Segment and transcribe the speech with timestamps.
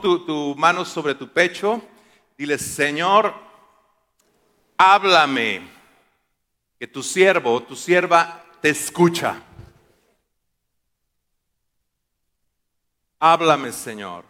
[0.00, 1.82] Tu, tu mano sobre tu pecho.
[2.36, 3.34] Dile, Señor,
[4.76, 5.68] háblame.
[6.78, 9.42] Que tu siervo o tu sierva te escucha.
[13.20, 14.24] Háblame, Señor,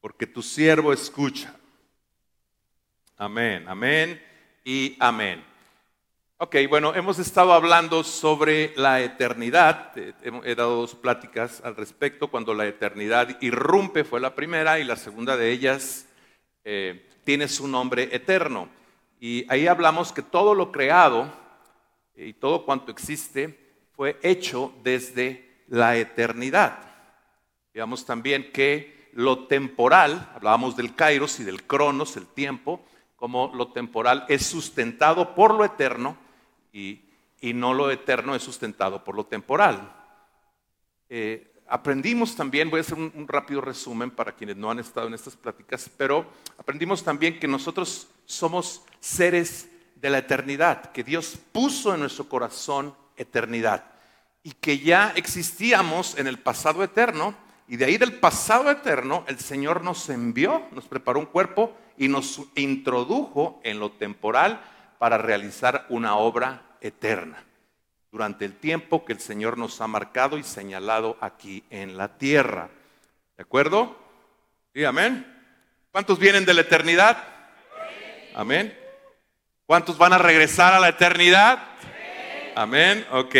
[0.00, 1.52] porque tu siervo escucha.
[3.16, 4.22] Amén, amén
[4.64, 5.55] y amén.
[6.38, 9.92] Ok, bueno, hemos estado hablando sobre la eternidad.
[9.96, 12.28] He dado dos pláticas al respecto.
[12.28, 16.06] Cuando la eternidad irrumpe fue la primera y la segunda de ellas
[16.62, 18.68] eh, tiene su nombre eterno.
[19.18, 21.32] Y ahí hablamos que todo lo creado
[22.14, 23.58] y todo cuanto existe
[23.96, 26.80] fue hecho desde la eternidad.
[27.72, 32.84] Veamos también que lo temporal, hablábamos del kairos y del cronos, el tiempo,
[33.16, 36.25] como lo temporal es sustentado por lo eterno
[36.76, 37.02] y,
[37.54, 39.92] no lo eterno es sustentado por lo temporal.
[41.08, 45.14] Eh, aprendimos también, voy a hacer un, rápido resumen para quienes no han estado en
[45.14, 46.26] estas pláticas, pero
[46.58, 52.94] aprendimos también que nosotros somos seres de la eternidad, que Dios puso en nuestro corazón
[53.16, 53.84] eternidad
[54.42, 57.34] y que ya existíamos en el pasado eterno
[57.68, 62.08] y de ahí del pasado eterno, el Señor nos envió, nos preparó un cuerpo y
[62.08, 64.60] nos introdujo en lo temporal
[64.98, 67.42] para realizar una obra eterna
[68.10, 72.70] durante el tiempo que el Señor nos ha marcado y señalado aquí en la tierra.
[73.36, 73.94] ¿De acuerdo?
[74.72, 75.26] Sí, amén.
[75.92, 77.22] ¿Cuántos vienen de la eternidad?
[78.34, 78.74] Amén.
[79.66, 81.58] ¿Cuántos van a regresar a la eternidad?
[82.54, 83.06] Amén.
[83.10, 83.34] Ok.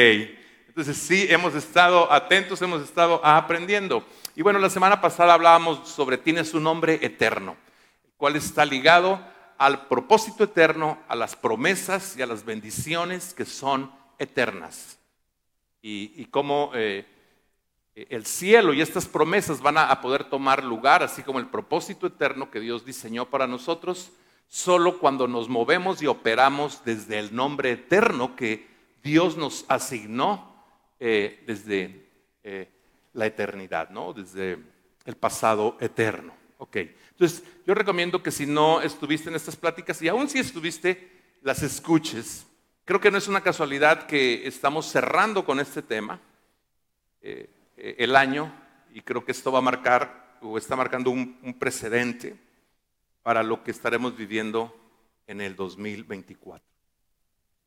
[0.69, 4.07] Entonces sí, hemos estado atentos, hemos estado aprendiendo.
[4.35, 7.57] Y bueno, la semana pasada hablábamos sobre tienes un nombre eterno,
[8.05, 9.19] el cual está ligado
[9.59, 14.99] al propósito eterno, a las promesas y a las bendiciones que son eternas.
[15.83, 17.07] Y, cómo eh,
[17.95, 22.51] el cielo y estas promesas van a, poder tomar lugar, así como el propósito eterno
[22.51, 24.13] que Dios diseñó para nosotros,
[24.49, 28.67] solo cuando nos movemos y operamos desde el nombre eterno que
[29.03, 30.55] Dios nos asignó
[31.01, 32.09] eh, desde
[32.45, 32.69] eh,
[33.13, 34.13] la eternidad, ¿no?
[34.13, 34.59] Desde
[35.05, 36.35] el pasado eterno.
[36.59, 36.79] Ok,
[37.19, 41.11] entonces yo recomiendo que si no estuviste en estas pláticas y aún si estuviste,
[41.41, 42.47] las escuches.
[42.85, 46.21] Creo que no es una casualidad que estamos cerrando con este tema
[47.23, 48.53] eh, el año
[48.93, 52.37] y creo que esto va a marcar o está marcando un, un precedente
[53.23, 54.77] para lo que estaremos viviendo
[55.27, 56.63] en el 2024.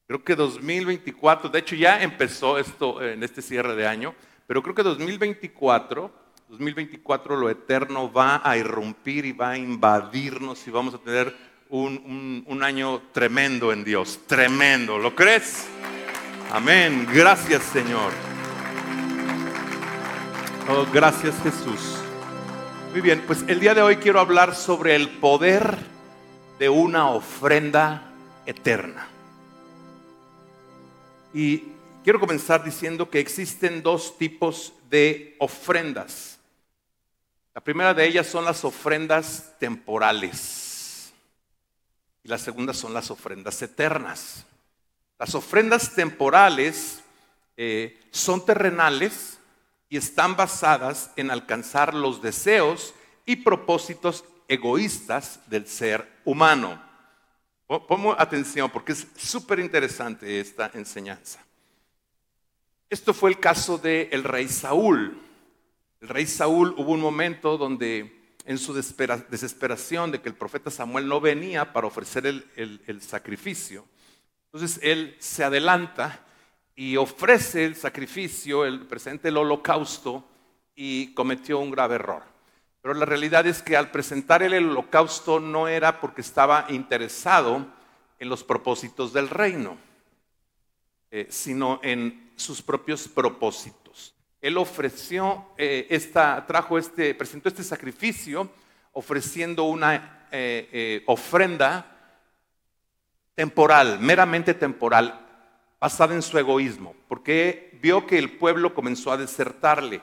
[0.05, 4.13] Creo que 2024, de hecho ya empezó esto en este cierre de año,
[4.45, 6.11] pero creo que 2024,
[6.49, 11.35] 2024 lo eterno va a irrumpir y va a invadirnos y vamos a tener
[11.69, 15.67] un, un año tremendo en Dios, tremendo, ¿lo crees?
[16.51, 18.11] Amén, gracias Señor.
[20.67, 21.99] Oh, gracias Jesús.
[22.91, 25.77] Muy bien, pues el día de hoy quiero hablar sobre el poder
[26.57, 28.11] de una ofrenda
[28.47, 29.07] eterna.
[31.31, 31.65] Y
[32.03, 36.28] quiero comenzar diciendo que existen dos tipos de ofrendas.
[37.59, 41.11] La primera de ellas son las ofrendas temporales
[42.23, 44.45] y la segunda son las ofrendas eternas.
[45.19, 47.01] Las ofrendas temporales
[47.57, 49.39] eh, son terrenales
[49.89, 52.93] y están basadas en alcanzar los deseos
[53.25, 56.81] y propósitos egoístas del ser humano.
[57.67, 61.43] Pongo atención porque es súper interesante esta enseñanza.
[62.89, 65.28] Esto fue el caso del rey Saúl.
[66.01, 71.07] El rey Saúl hubo un momento donde en su desesperación de que el profeta Samuel
[71.07, 73.85] no venía para ofrecer el, sacrificio,
[74.45, 76.25] entonces él se adelanta
[76.73, 80.25] y ofrece el sacrificio, el presente el holocausto
[80.73, 82.23] y cometió un grave error.
[82.81, 87.67] Pero la realidad es que al presentar el holocausto no era porque estaba interesado
[88.17, 89.77] en los propósitos del reino,
[91.11, 93.78] eh, sino en sus propios propósitos.
[94.41, 98.49] Él ofreció eh, esta, trajo este, presentó este sacrificio
[98.93, 102.15] ofreciendo una eh, ofrenda
[103.35, 105.25] temporal, meramente temporal,
[105.79, 110.01] basada en su egoísmo, porque vio que el pueblo comenzó a desertarle.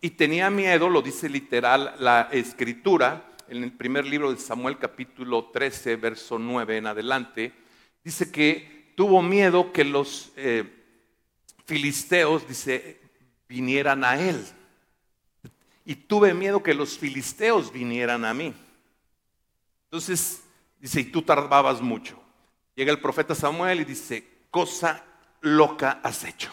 [0.00, 5.46] Y tenía miedo, lo dice literal la escritura, en el primer libro de Samuel capítulo
[5.46, 7.52] 13, verso 9 en adelante,
[8.02, 10.64] dice que tuvo miedo que los eh,
[11.64, 13.00] filisteos, dice,
[13.48, 14.44] vinieran a él.
[15.84, 18.52] Y tuve miedo que los filisteos vinieran a mí.
[19.84, 20.42] Entonces,
[20.80, 22.20] dice, y tú tardabas mucho.
[22.74, 25.04] Llega el profeta Samuel y dice, cosa
[25.40, 26.52] loca has hecho.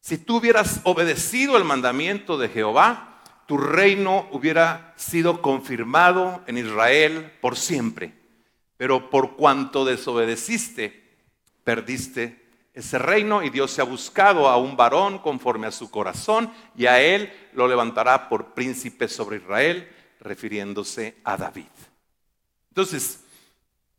[0.00, 7.32] Si tú hubieras obedecido el mandamiento de Jehová, tu reino hubiera sido confirmado en Israel
[7.40, 8.12] por siempre.
[8.76, 11.02] Pero por cuanto desobedeciste,
[11.64, 12.45] perdiste
[12.76, 16.84] ese reino y Dios se ha buscado a un varón conforme a su corazón y
[16.84, 19.88] a él lo levantará por príncipe sobre Israel,
[20.20, 21.64] refiriéndose a David.
[22.68, 23.20] Entonces,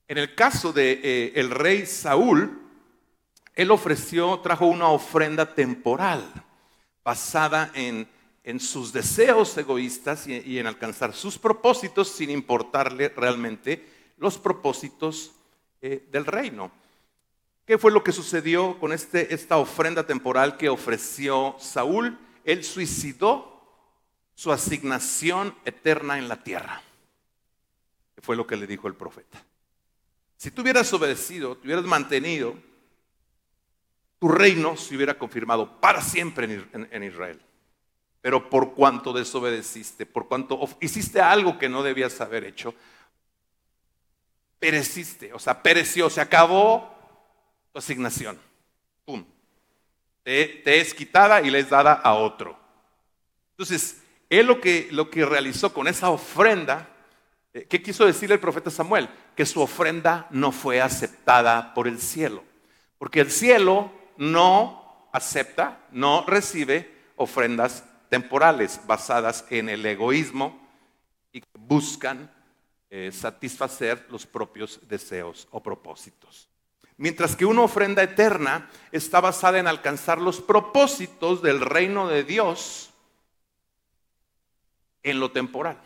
[0.08, 2.62] en el caso de eh, el rey Saúl,
[3.56, 6.24] él ofreció, trajo una ofrenda temporal
[7.04, 8.08] basada en,
[8.44, 15.32] en sus deseos egoístas y, en alcanzar sus propósitos sin importarle realmente los propósitos
[15.82, 16.72] eh, del reino.
[17.68, 22.18] ¿Qué fue lo que sucedió con este, esta ofrenda temporal que ofreció Saúl?
[22.46, 23.62] Él suicidó
[24.36, 26.82] su asignación eterna en la tierra.
[28.16, 29.44] Que fue lo que le dijo el profeta.
[30.38, 32.56] Si tú hubieras obedecido, te hubieras mantenido,
[34.18, 37.42] tu reino se hubiera confirmado para siempre en, en Israel.
[38.22, 42.74] Pero por cuanto desobedeciste, por cuanto hiciste algo que no debías haber hecho,
[44.58, 46.97] pereciste, o sea, pereció, se acabó
[47.80, 48.40] asignación.
[49.06, 49.26] Pum.
[50.24, 52.58] Te, es quitada y le es dada a otro.
[53.52, 56.90] Entonces, él lo que, lo que realizó con esa ofrenda,
[57.54, 59.10] eh, ¿qué quiso decir el profeta Samuel?
[59.36, 62.44] Que su ofrenda no fue aceptada por el cielo.
[62.98, 70.60] Porque el cielo no acepta, no recibe ofrendas temporales basadas en el egoísmo
[71.32, 72.32] y buscan
[72.90, 76.50] eh, satisfacer los propios deseos o propósitos.
[76.98, 82.92] Mientras que una ofrenda eterna está basada en alcanzar los propósitos del reino de Dios
[85.04, 85.78] en lo temporal.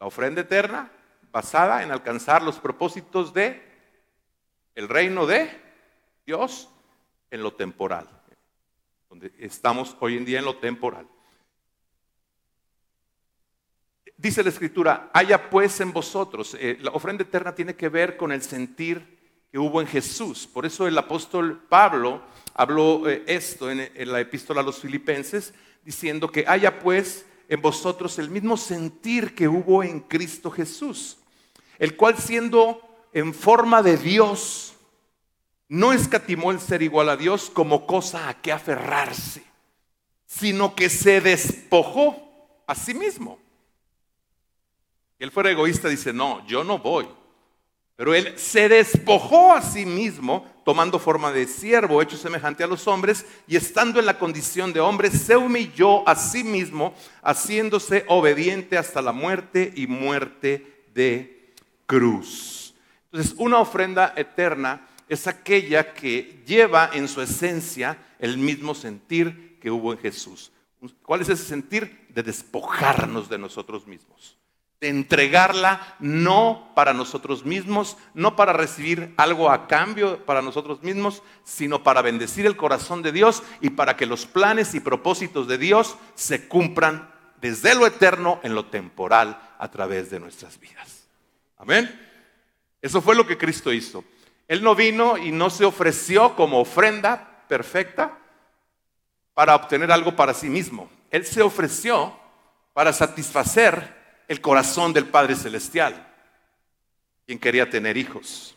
[0.00, 0.90] La ofrenda eterna
[1.30, 3.62] basada en alcanzar los propósitos de
[4.74, 5.48] el reino de
[6.26, 6.68] Dios
[7.30, 8.08] en lo temporal.
[9.08, 11.06] Donde estamos hoy en día en lo temporal.
[14.16, 18.32] Dice la escritura, haya pues en vosotros, eh, la ofrenda eterna tiene que ver con
[18.32, 19.15] el sentir
[19.58, 20.46] hubo en Jesús.
[20.46, 22.22] Por eso el apóstol Pablo
[22.54, 25.54] habló eh, esto en, la epístola a los filipenses,
[25.84, 31.18] diciendo que haya pues en vosotros el mismo sentir que hubo en Cristo Jesús,
[31.78, 32.80] el cual siendo
[33.12, 34.74] en forma de Dios,
[35.68, 39.42] no escatimó el ser igual a Dios como cosa a que aferrarse,
[40.26, 43.38] sino que se despojó a sí mismo.
[45.18, 47.08] Él fuera egoísta, dice, no, yo no voy,
[47.96, 52.86] pero él se despojó a sí mismo, tomando forma de siervo, hecho semejante a los
[52.86, 58.76] hombres, y estando en la condición de hombre, se humilló a sí mismo, haciéndose obediente
[58.76, 61.54] hasta la muerte y muerte de
[61.86, 62.74] cruz.
[63.10, 69.70] Entonces, una ofrenda eterna es aquella que lleva en su esencia el mismo sentir que
[69.70, 70.52] hubo en Jesús.
[71.02, 72.06] ¿Cuál es ese sentir?
[72.10, 74.36] De despojarnos de nosotros mismos
[74.88, 81.82] entregarla no para nosotros mismos, no para recibir algo a cambio para nosotros mismos, sino
[81.82, 85.96] para bendecir el corazón de Dios y para que los planes y propósitos de Dios
[86.14, 87.10] se cumplan
[87.40, 91.06] desde lo eterno en lo temporal a través de nuestras vidas.
[91.58, 91.88] Amén.
[92.80, 94.04] Eso fue lo que Cristo hizo.
[94.48, 98.18] Él no vino y no se ofreció como ofrenda perfecta
[99.34, 100.88] para obtener algo para sí mismo.
[101.10, 102.16] Él se ofreció
[102.72, 106.12] para satisfacer el corazón del Padre Celestial,
[107.26, 108.56] quien quería tener hijos.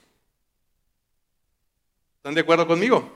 [2.18, 3.10] ¿Están de acuerdo conmigo?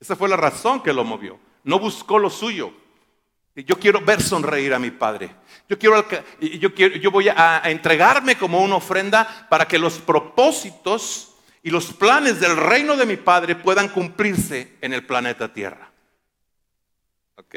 [0.00, 1.38] Esa fue la razón que lo movió.
[1.64, 2.72] No buscó lo suyo.
[3.54, 5.30] Yo quiero ver sonreír a mi Padre.
[5.68, 6.04] Yo, quiero,
[6.40, 11.92] yo, quiero, yo voy a, entregarme como una ofrenda para que los propósitos y los
[11.92, 15.90] planes del reino de mi Padre puedan cumplirse en el planeta Tierra.
[17.36, 17.54] ¿Ok?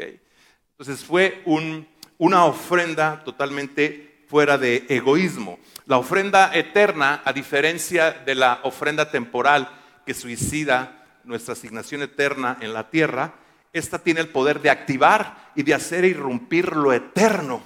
[0.70, 1.86] Entonces fue un,
[2.18, 5.58] una ofrenda totalmente fuera de egoísmo.
[5.86, 9.68] La ofrenda eterna, a diferencia de la ofrenda temporal
[10.04, 13.34] que suicida nuestra asignación eterna en la tierra,
[13.72, 17.62] esta tiene el poder de activar y de hacer irrumpir lo eterno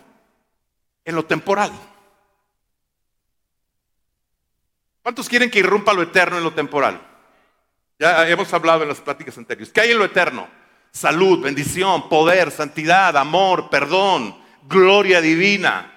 [1.05, 1.73] en lo temporal.
[5.03, 7.01] ¿Cuántos quieren que irrumpa lo eterno en lo temporal?
[7.99, 9.73] Ya hemos hablado en las pláticas anteriores.
[9.73, 10.49] ¿Qué hay en lo eterno?
[10.93, 15.93] Salud, bendición, poder, santidad, amor, perdón, gloria divina.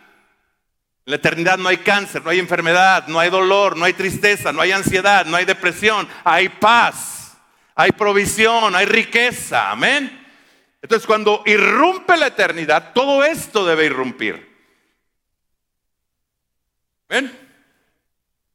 [1.06, 4.52] En la eternidad no hay cáncer, no hay enfermedad, no hay dolor, no hay tristeza,
[4.52, 7.38] no hay ansiedad, no hay depresión, hay paz,
[7.76, 9.72] hay provisión, hay riqueza.
[9.72, 10.26] Amén.
[10.82, 14.56] Entonces cuando irrumpe la eternidad, todo esto debe irrumpir.
[17.08, 17.32] ¿Ven?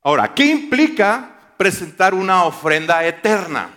[0.02, 3.70] Ahora, ¿qué implica presentar una ofrenda eterna?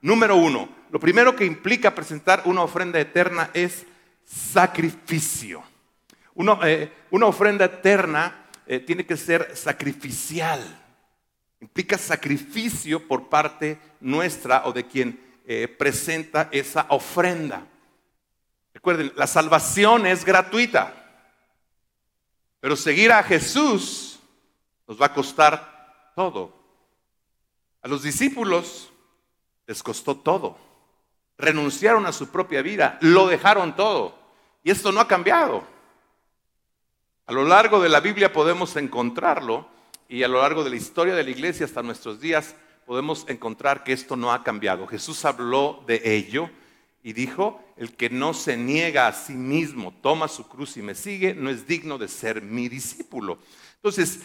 [0.00, 3.84] Número uno, lo primero que implica presentar una ofrenda eterna es
[4.24, 5.62] sacrificio.
[6.36, 10.60] Eh, una ofrenda eterna eh, tiene que ser sacrificial.
[11.60, 17.66] Implica sacrificio por parte nuestra o de quien eh, presenta esa ofrenda.
[18.72, 20.92] Recuerden, la salvación es gratuita,
[22.60, 24.18] pero seguir a Jesús
[24.86, 26.52] nos va a costar todo.
[27.82, 28.90] A los discípulos
[29.66, 30.58] les costó todo.
[31.38, 34.18] Renunciaron a su propia vida, lo dejaron todo.
[34.62, 35.73] Y esto no ha cambiado.
[37.26, 39.66] A lo largo de la Biblia podemos encontrarlo
[40.10, 42.54] y a lo largo de la historia de la iglesia hasta nuestros días
[42.84, 44.86] podemos encontrar que esto no ha cambiado.
[44.86, 46.50] Jesús habló de ello
[47.02, 50.94] y dijo, el que no se niega a sí mismo, toma su cruz y me
[50.94, 53.38] sigue, no es digno de ser mi discípulo.
[53.76, 54.20] Entonces,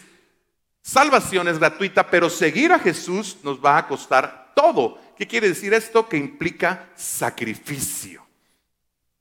[0.82, 4.98] salvación es gratuita, pero seguir a Jesús nos va a costar todo.
[5.16, 6.06] ¿Qué quiere decir esto?
[6.06, 8.26] Que implica sacrificio.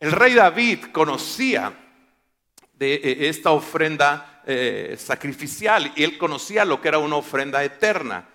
[0.01, 1.88] El rey David conocía
[2.79, 8.29] de eh, esta ofrenda eh, sacrificial y él conocía lo que era una ofrenda eterna.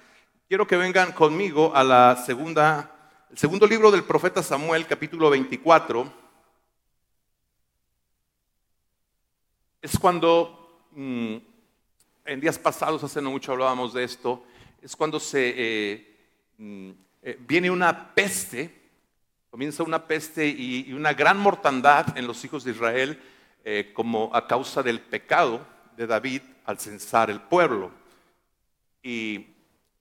[0.47, 6.13] Quiero que vengan conmigo a la segunda, el segundo libro del profeta Samuel, capítulo 24.
[9.81, 11.37] Es cuando, mm,
[12.27, 14.45] en días pasados, hace no mucho hablábamos de esto,
[14.83, 16.17] es cuando se eh,
[16.59, 16.91] mm,
[17.41, 18.83] viene una peste,
[19.49, 23.19] comienza una peste y, una gran mortandad en los hijos de Israel
[23.65, 25.67] eh, como a causa del pecado
[25.97, 27.91] de David al censar el pueblo.
[29.03, 29.47] Y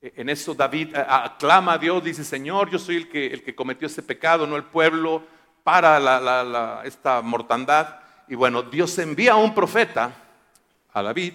[0.01, 3.55] en eso David eh, aclama a Dios, dice, Señor, yo soy el que, el que
[3.55, 5.23] cometió ese pecado, no el pueblo,
[5.63, 7.99] para esta mortandad.
[8.27, 10.13] Y bueno, Dios envía a un profeta,
[10.91, 11.33] a David,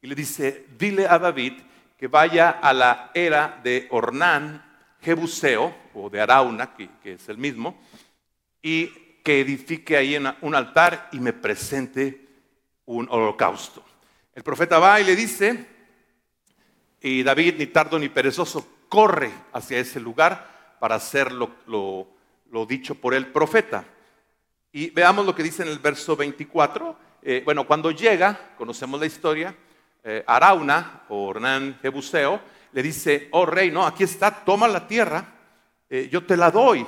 [0.00, 1.54] y le dice, dile a David
[1.98, 4.64] que vaya a la era de Ornán,
[5.00, 7.80] Jebuseo, o de Arauna, que, es el mismo,
[8.62, 8.90] y
[9.24, 12.28] que edifique ahí un altar y me presente
[12.84, 13.82] un holocausto.
[14.34, 15.66] El profeta va y le dice,
[17.00, 22.06] y David, ni tardo ni perezoso, corre hacia ese lugar para hacer lo,
[22.68, 23.84] dicho por el profeta.
[24.70, 26.96] Y veamos lo que dice en el verso 24.
[27.22, 29.56] Eh, bueno, cuando llega, conocemos la historia,
[30.02, 32.40] eh, Arauna o Hernán Jebuseo
[32.72, 35.24] le dice, oh rey, no, aquí está, toma la tierra,
[35.88, 36.84] eh, yo te la doy,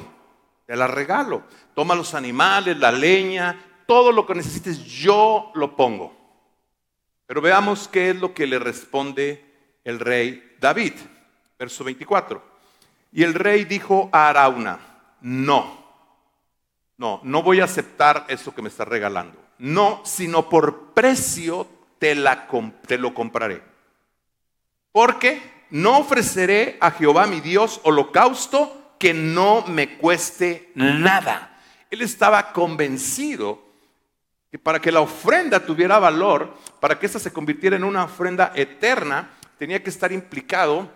[0.66, 1.44] te la regalo.
[1.75, 6.14] Toma los animales, la leña, todo lo que necesites, yo lo pongo.
[7.26, 10.94] Pero veamos qué es lo que le responde el rey David.
[11.58, 12.42] Verso 24.
[13.12, 14.78] Y el rey dijo a Arauna,
[15.23, 15.85] no,
[16.99, 19.38] no, no voy a aceptar eso que me estás regalando.
[19.58, 21.66] No, sino por precio
[21.99, 22.16] te,
[22.87, 23.62] te lo compraré.
[24.92, 31.59] Porque no ofreceré a Jehová mi Dios holocausto que no me cueste nada.
[31.91, 33.62] Él estaba convencido
[34.50, 38.53] que para que la ofrenda tuviera valor, para que esa se convirtiera en una ofrenda
[38.55, 40.91] eterna, tenía que estar implicado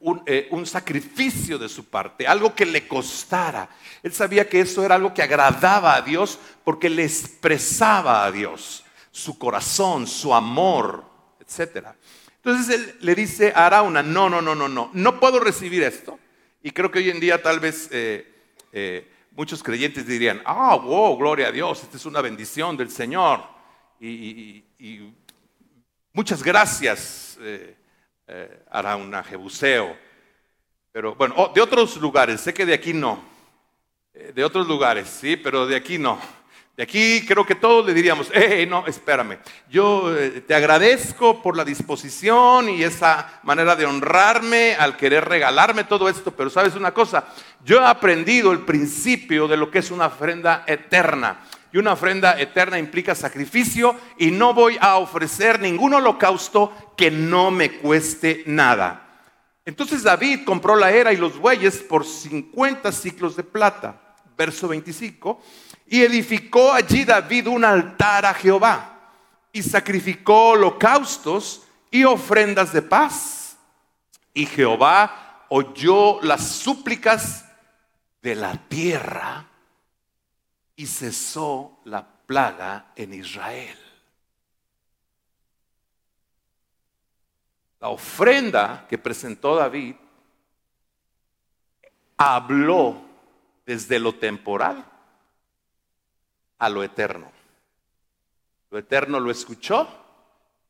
[0.00, 3.68] un, eh, un, sacrificio de su parte, algo que le costara.
[4.02, 8.84] Él sabía que eso era algo que agradaba a Dios porque le expresaba a Dios
[9.12, 11.04] su corazón, su amor,
[11.40, 11.94] etcétera.
[12.36, 16.18] Entonces él le dice a Arauna, no, no, no, no, no, no puedo recibir esto.
[16.62, 18.24] Y creo que hoy en día tal vez eh,
[18.72, 23.42] eh, muchos creyentes dirían, ah, wow, gloria a Dios, esta es una bendición del Señor.
[24.00, 24.64] Y,
[26.12, 27.76] muchas gracias, eh,
[28.70, 29.96] Arauna, Jebuseo.
[30.92, 33.20] Pero bueno, oh, de otros lugares, sé que de aquí no.
[34.12, 36.20] de otros lugares, sí, pero de aquí no.
[36.74, 39.38] De aquí creo que todos le diríamos, eh, no, espérame,
[39.68, 45.84] yo eh, te agradezco por la disposición y esa manera de honrarme al querer regalarme
[45.84, 47.26] todo esto, pero sabes una cosa,
[47.62, 51.40] yo he aprendido el principio de lo que es una ofrenda eterna.
[51.74, 57.50] Y una ofrenda eterna implica sacrificio y no voy a ofrecer ningún holocausto que no
[57.50, 59.20] me cueste nada.
[59.64, 63.98] Entonces David compró la era y los bueyes por 50 ciclos de plata.
[64.36, 65.40] Verso 25
[65.92, 68.98] y edificó allí David un altar a Jehová
[69.52, 73.58] y sacrificó holocaustos y ofrendas de paz.
[74.32, 77.44] Y Jehová oyó las súplicas
[78.22, 79.46] de la tierra
[80.76, 83.78] y cesó la plaga en Israel.
[87.80, 89.96] La ofrenda que presentó David
[92.16, 92.96] habló
[93.66, 94.86] desde lo temporal
[96.62, 97.28] a lo eterno.
[98.70, 99.88] Lo eterno lo escuchó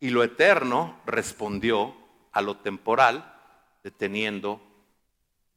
[0.01, 1.95] y lo eterno respondió
[2.33, 3.39] a lo temporal,
[3.85, 4.59] deteniendo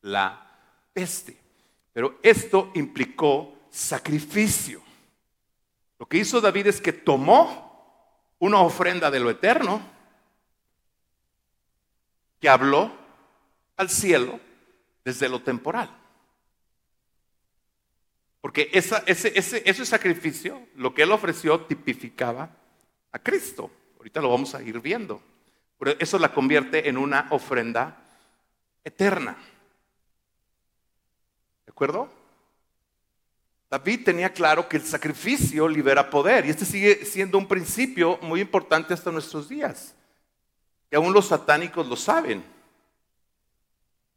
[0.01, 0.45] la
[0.91, 1.37] peste.
[1.93, 4.81] Pero esto implicó sacrificio.
[5.99, 9.81] Lo que hizo David es que tomó una ofrenda de lo eterno,
[12.41, 12.91] que habló
[13.77, 14.37] al cielo
[15.05, 15.89] desde lo temporal.
[18.45, 22.55] Porque ese, ese sacrificio, lo que él ofreció, tipificaba
[23.11, 23.71] a Cristo.
[23.97, 25.19] Ahorita lo vamos a ir viendo.
[25.79, 28.05] Pero eso la convierte en una ofrenda
[28.83, 29.35] eterna.
[31.65, 32.07] ¿De acuerdo?
[33.67, 38.41] David tenía claro que el sacrificio libera poder y este sigue siendo un principio muy
[38.41, 39.95] importante hasta nuestros días.
[40.91, 42.43] Que aún los satánicos lo saben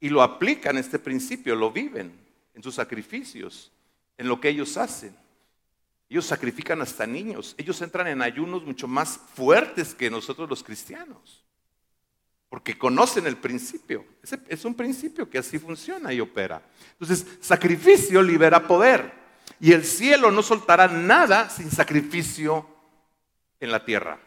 [0.01, 2.13] y lo aplican este principio, lo viven
[2.53, 3.73] en sus sacrificios,
[4.19, 5.17] en lo que ellos hacen.
[6.11, 11.45] Ellos sacrifican hasta niños, ellos entran en ayunos mucho más fuertes que nosotros los cristianos,
[12.49, 14.05] porque conocen el principio.
[14.49, 16.63] Es un principio que así funciona y opera.
[16.93, 19.13] Entonces, sacrificio libera poder.
[19.61, 22.67] Y el cielo no soltará nada sin sacrificio
[23.61, 24.19] en la tierra.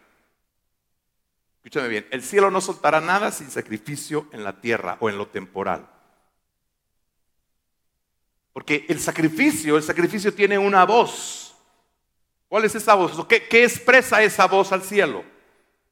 [1.57, 5.27] Escúchame bien, el cielo no soltará nada sin sacrificio en la tierra o en lo
[5.27, 5.90] temporal.
[8.53, 11.55] Porque el sacrificio, el sacrificio tiene una voz.
[12.47, 13.25] ¿Cuál es esa voz?
[13.27, 15.23] ¿Qué, qué expresa esa voz al cielo?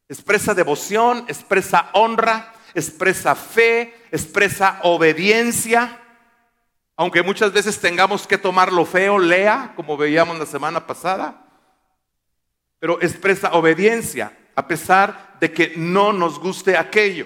[0.10, 6.02] Expresa devoción, expresa honra, expresa fe, expresa obediencia.
[6.96, 11.46] Aunque muchas veces tengamos que tomar lo feo, lea, como veíamos la semana pasada,
[12.80, 17.26] pero expresa obediencia a pesar de que no nos guste aquello.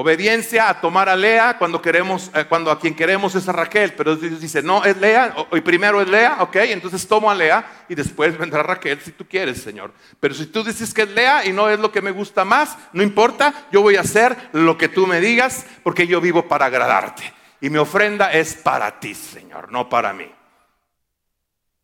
[0.00, 3.94] Obediencia a tomar a Lea cuando queremos, eh, cuando a quien queremos es a Raquel,
[3.94, 7.84] pero Dios dice, no, es Lea, y primero es Lea, ok, entonces tomo a Lea
[7.88, 9.92] y después vendrá Raquel si tú quieres, Señor.
[10.20, 12.78] Pero si tú dices que es Lea y no es lo que me gusta más,
[12.92, 16.66] no importa, yo voy a hacer lo que tú me digas porque yo vivo para
[16.66, 17.34] agradarte.
[17.60, 20.30] Y mi ofrenda es para ti, Señor, no para mí.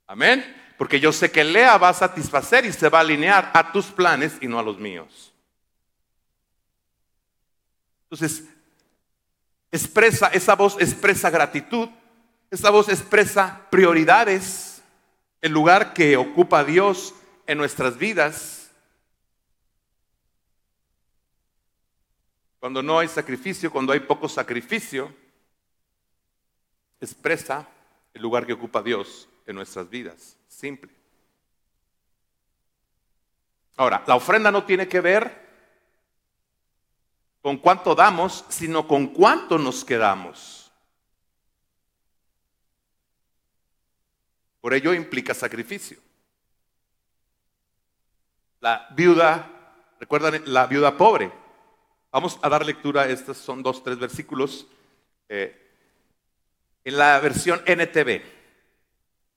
[0.06, 0.72] Amén.
[0.78, 3.86] Porque yo sé que Lea va a satisfacer y se va a alinear a tus
[3.86, 5.33] planes y no a los míos.
[8.14, 8.44] Entonces,
[9.72, 11.88] expresa, esa voz expresa gratitud,
[12.48, 14.84] esa voz expresa prioridades,
[15.40, 17.12] el lugar que ocupa Dios
[17.48, 18.70] en nuestras vidas.
[22.60, 25.12] Cuando no hay sacrificio, cuando hay poco sacrificio,
[27.00, 27.66] expresa
[28.14, 30.36] el lugar que ocupa Dios en nuestras vidas.
[30.46, 30.92] Simple.
[33.76, 35.43] Ahora, la ofrenda no tiene que ver
[37.44, 40.72] con cuánto damos, sino con cuánto nos quedamos.
[44.62, 45.98] Por ello implica sacrificio.
[48.60, 49.46] La viuda,
[50.00, 51.30] recuerdan la viuda pobre.
[52.10, 54.66] Vamos a dar lectura, estos son dos, tres versículos.
[55.28, 55.70] Eh,
[56.82, 58.22] en la versión NTV.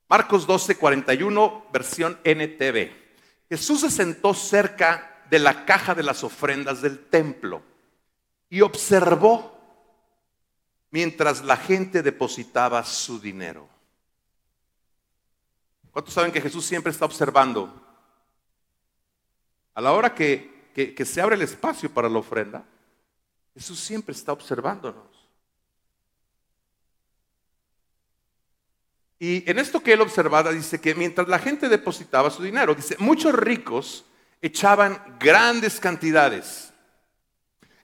[0.07, 2.89] Marcos 12, 41, versión NTV.
[3.49, 7.66] Jesús se sentó cerca de la caja de las ofrendas del templo
[8.49, 9.57] y observó
[10.91, 13.67] mientras la gente depositaba su dinero.
[15.91, 17.83] ¿Cuántos saben que Jesús siempre está observando?
[19.73, 22.65] A la hora que, que se abre el espacio para la ofrenda,
[23.53, 25.17] Jesús siempre está observándonos.
[29.19, 32.95] Y en esto que él observaba dice que mientras la gente depositaba su dinero, dice,
[32.99, 34.05] muchos ricos
[34.41, 36.71] echaban grandes cantidades.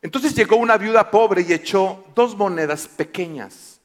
[0.04, 3.80] Entonces llegó una viuda pobre y echó dos monedas pequeñas.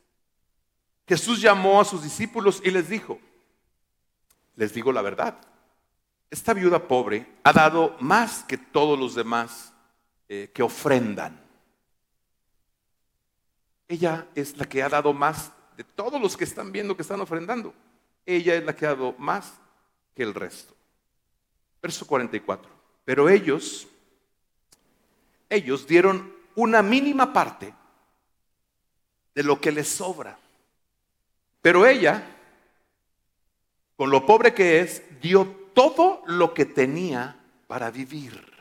[1.07, 3.21] Jesús llamó a sus discípulos y les dijo,
[4.57, 5.39] les digo la verdad,
[6.29, 9.73] esta viuda pobre ha dado más que todos los demás
[10.29, 11.41] eh, que ofrendan.
[13.87, 17.21] Ella es la que ha dado más de todos los que están viendo que están
[17.21, 17.73] ofrendando,
[18.27, 19.55] ella es la que ha dado más
[20.17, 20.75] que el resto.
[21.81, 22.69] Verso 44.
[23.05, 23.87] Pero ellos,
[25.49, 27.75] ellos dieron una mínima parte
[29.35, 30.39] de lo que les sobra.
[31.63, 32.25] Pero ella,
[33.97, 38.53] con lo pobre que es, dio todo lo que tenía para vivir.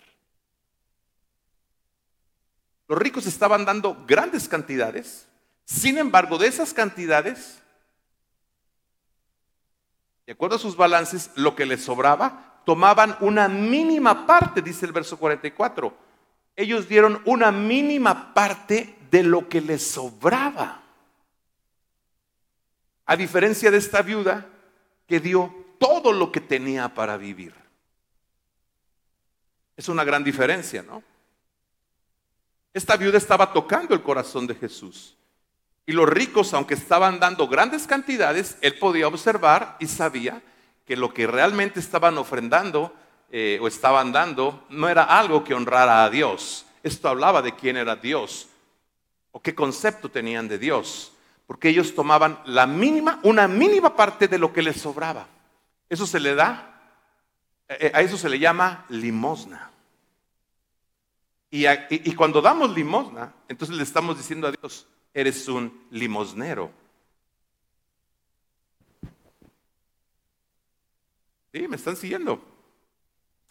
[2.88, 5.28] Los ricos estaban dando grandes cantidades
[5.68, 7.62] sin embargo, de esas cantidades,
[10.26, 14.94] de acuerdo a sus balances, lo que les sobraba, tomaban una mínima parte, dice el
[14.94, 16.07] verso 44.
[16.58, 20.82] Ellos dieron una mínima parte de lo que les sobraba.
[23.06, 24.48] A diferencia de esta viuda
[25.08, 27.54] que dio todo lo que tenía para vivir.
[29.78, 31.04] Es una gran diferencia, ¿no?
[32.74, 35.16] Esta viuda estaba tocando el corazón de Jesús.
[35.86, 40.42] Y los ricos, aunque estaban dando grandes cantidades, él podía observar y sabía
[40.86, 42.94] que lo que realmente estaban ofrendando
[43.30, 46.66] eh, o estaban dando no era algo que honrara a Dios.
[46.84, 48.48] Esto hablaba de quién era Dios
[49.32, 51.14] o qué concepto tenían de Dios,
[51.46, 55.28] porque ellos tomaban la mínima, una mínima parte de lo que les sobraba.
[55.90, 56.82] Eso se le da,
[57.68, 59.72] eh, a eso se le llama limosna.
[61.52, 66.72] Y, y cuando damos limosna, entonces le estamos diciendo a Dios, eres un limosnero.
[71.54, 71.68] ¿Sí?
[71.68, 72.57] ¿Me están siguiendo?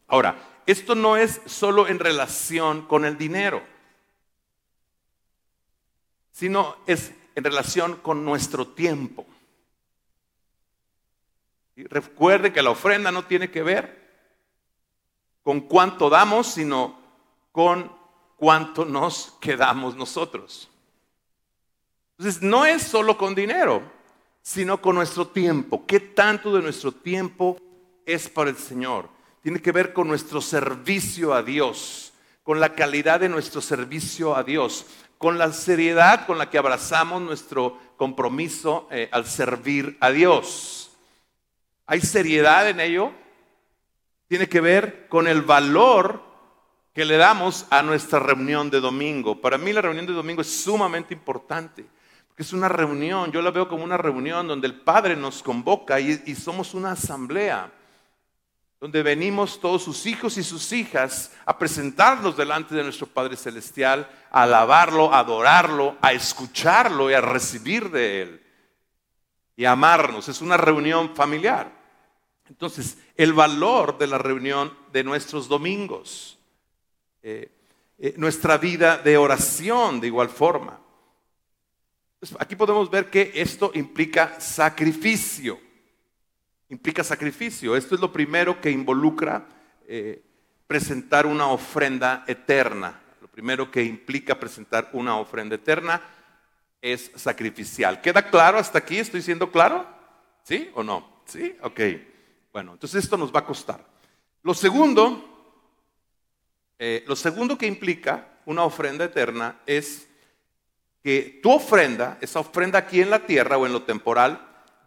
[0.08, 3.62] Ahora, esto no es solo en relación con el dinero,
[6.32, 9.26] sino es en relación con nuestro tiempo.
[11.76, 14.06] Y recuerde que la ofrenda no tiene que ver
[15.42, 16.98] con cuánto damos, sino
[17.52, 17.92] con
[18.36, 20.68] cuánto nos quedamos nosotros.
[22.18, 23.82] Entonces, no es solo con dinero,
[24.42, 25.84] sino con nuestro tiempo.
[25.86, 27.58] ¿Qué tanto de nuestro tiempo
[28.06, 29.15] es para el Señor?
[29.46, 34.42] Tiene que ver con nuestro servicio a Dios, con la calidad de nuestro servicio a
[34.42, 34.86] Dios,
[35.18, 40.90] con la seriedad con la que abrazamos nuestro compromiso eh, al servir a Dios.
[41.86, 43.12] ¿Hay seriedad en ello?
[44.26, 46.24] Tiene que ver con el valor
[46.92, 49.40] que le damos a nuestra reunión de domingo.
[49.40, 51.86] Para mí la reunión de domingo es sumamente importante
[52.36, 56.34] es una reunión, yo la veo como una reunión donde el Padre nos convoca y,
[56.34, 57.72] somos una asamblea,
[58.80, 64.08] donde venimos todos sus hijos y sus hijas a presentarnos delante de nuestro Padre Celestial,
[64.30, 68.42] a alabarlo, a adorarlo, a escucharlo y a recibir de Él
[69.56, 70.28] y a amarnos.
[70.28, 71.72] Es una reunión familiar.
[72.48, 76.38] Entonces, el valor de la reunión de nuestros domingos,
[77.22, 77.50] eh,
[77.98, 80.78] eh, nuestra vida de oración de igual forma.
[82.38, 85.65] Aquí podemos ver que esto implica sacrificio.
[86.68, 87.76] Implica sacrificio.
[87.76, 89.46] Esto es lo primero que involucra
[89.86, 90.22] eh,
[90.66, 93.00] presentar una ofrenda eterna.
[93.20, 96.02] Lo primero que implica presentar una ofrenda eterna
[96.82, 98.00] es sacrificial.
[98.00, 98.98] ¿Queda claro hasta aquí?
[98.98, 99.86] ¿Estoy siendo claro?
[100.42, 101.22] ¿Sí o no?
[101.26, 101.56] ¿Sí?
[101.62, 101.80] Ok.
[102.52, 103.84] Bueno, entonces esto nos va a costar.
[104.42, 105.62] Lo segundo,
[106.78, 110.08] eh, lo segundo que implica una ofrenda eterna es
[111.02, 114.40] que tu ofrenda, esa ofrenda aquí en la tierra o en lo temporal,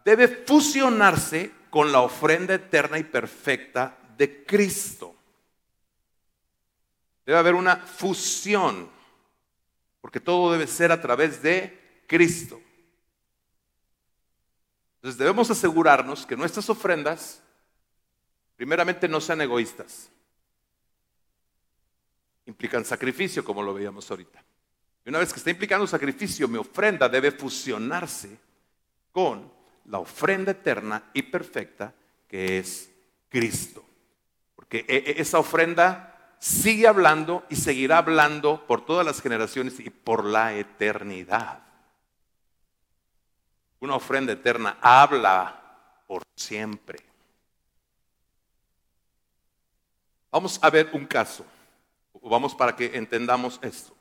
[0.03, 5.15] debe fusionarse con la ofrenda eterna y perfecta de Cristo.
[7.25, 8.89] Debe haber una fusión,
[10.01, 12.59] porque todo debe ser a través de Cristo.
[14.95, 17.41] Entonces debemos asegurarnos que nuestras ofrendas,
[18.55, 20.09] primeramente, no sean egoístas.
[22.45, 24.43] Implican sacrificio, como lo veíamos ahorita.
[25.05, 28.37] Y una vez que está implicando sacrificio, mi ofrenda debe fusionarse
[29.11, 29.58] con
[29.89, 31.93] la ofrenda eterna y perfecta
[32.27, 32.91] que es
[33.27, 33.83] Cristo.
[34.55, 39.89] Porque e, e, esa ofrenda sigue hablando y seguirá hablando por todas las generaciones y
[39.89, 41.63] por la eternidad.
[43.79, 46.99] Una ofrenda eterna habla por siempre.
[50.31, 51.45] Vamos a ver un caso.
[52.21, 53.95] Vamos para que entendamos esto.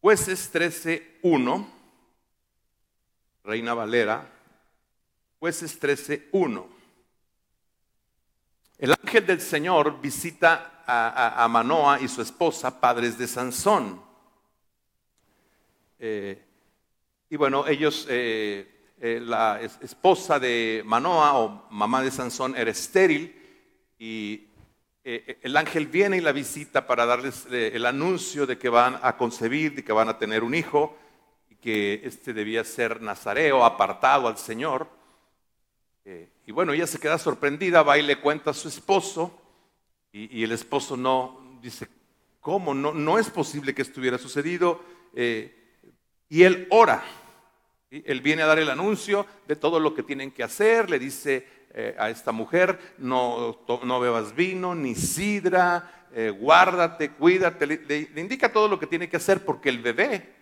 [0.00, 1.66] Jueces 13.1,
[3.44, 4.33] Reina Valera,
[5.44, 6.64] Jueces 13.1.
[8.78, 14.02] El ángel del Señor visita a, Manoa y su esposa, padres de Sansón.
[15.98, 16.42] Eh,
[17.28, 23.38] y bueno, ellos, eh, eh, la esposa de Manoa o mamá de Sansón era estéril
[23.98, 24.46] y
[25.04, 29.74] el ángel viene y la visita para darles el anuncio de que van a concebir,
[29.74, 30.96] de que van a tener un hijo,
[31.50, 35.03] y que este debía ser nazareo, apartado al Señor.
[36.46, 39.40] Y bueno, ella se queda sorprendida, va y le cuenta a su esposo,
[40.12, 41.88] y, el esposo no, dice,
[42.40, 42.74] ¿cómo?
[42.74, 44.80] No, es posible que esto hubiera sucedido.
[45.14, 47.02] y él ora.
[47.90, 51.46] Él viene a dar el anuncio de todo lo que tienen que hacer, le dice,
[51.76, 58.52] eh, a esta mujer, no, no, bebas vino ni sidra, eh, guárdate, cuídate, le, indica
[58.52, 60.34] todo lo que tiene que hacer porque el bebé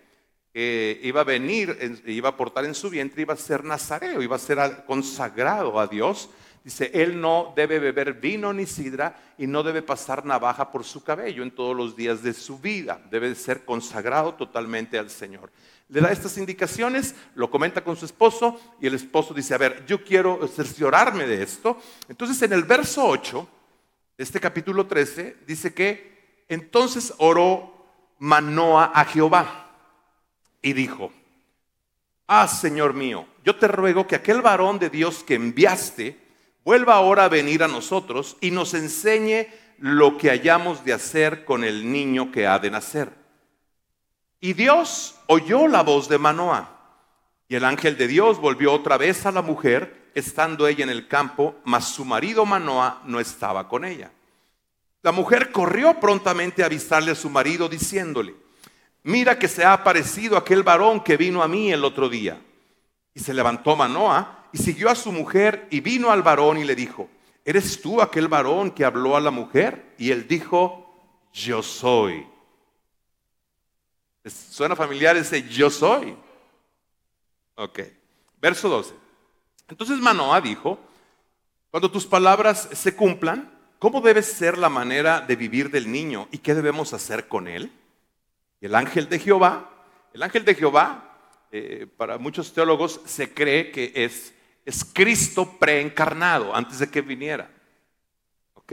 [0.53, 4.37] que iba a venir, iba a portar en su vientre, iba a ser nazareo, iba
[4.37, 6.29] a ser consagrado a Dios.
[6.65, 11.03] Dice, él no debe beber vino ni sidra y no debe pasar navaja por su
[11.03, 13.01] cabello en todos los días de su vida.
[13.11, 15.51] Debe ser consagrado totalmente al Señor
[15.93, 19.85] le da estas indicaciones, lo comenta con su esposo y el esposo dice, a ver,
[19.85, 21.79] yo quiero cerciorarme de esto.
[22.09, 23.47] Entonces en el verso 8
[24.17, 27.75] de este capítulo 13 dice que entonces oró
[28.19, 29.72] Manoa a Jehová
[30.63, 31.13] y dijo,
[32.29, 36.19] ah, Señor mío, yo te ruego que aquel varón de Dios que enviaste
[36.65, 39.49] vuelva ahora a venir a nosotros y nos enseñe
[39.79, 43.13] lo que hayamos de hacer con el niño que ha de nacer.
[44.41, 46.69] Y Dios oyó la voz de Manoah.
[47.49, 51.09] Y el ángel de Dios volvió otra vez a la mujer, estando ella en el
[51.09, 54.11] campo, mas su marido Manoah no estaba con ella.
[55.03, 58.35] La mujer corrió prontamente a avisarle a su marido, diciéndole,
[59.03, 62.41] mira que se ha aparecido aquel varón que vino a mí el otro día.
[63.15, 66.75] Y se levantó Manoah y siguió a su mujer y vino al varón y le
[66.75, 67.09] dijo,
[67.45, 69.95] ¿eres tú aquel varón que habló a la mujer?
[69.99, 70.95] Y él dijo,
[71.33, 72.27] yo soy.
[74.25, 76.17] ¿Suena familiar ese yo soy?
[77.57, 77.81] Ok.
[78.41, 78.95] Verso 12.
[79.69, 80.79] Entonces Manoah dijo,
[81.71, 86.39] cuando tus palabras se cumplan, ¿cómo debe ser la manera de vivir del niño y
[86.39, 87.73] qué debemos hacer con él?
[88.63, 89.71] El ángel de Jehová,
[90.15, 91.19] el ángel de Jehová,
[91.51, 94.33] eh, para muchos teólogos se cree que es,
[94.65, 97.51] es Cristo preencarnado antes de que viniera.
[98.55, 98.73] ¿Ok?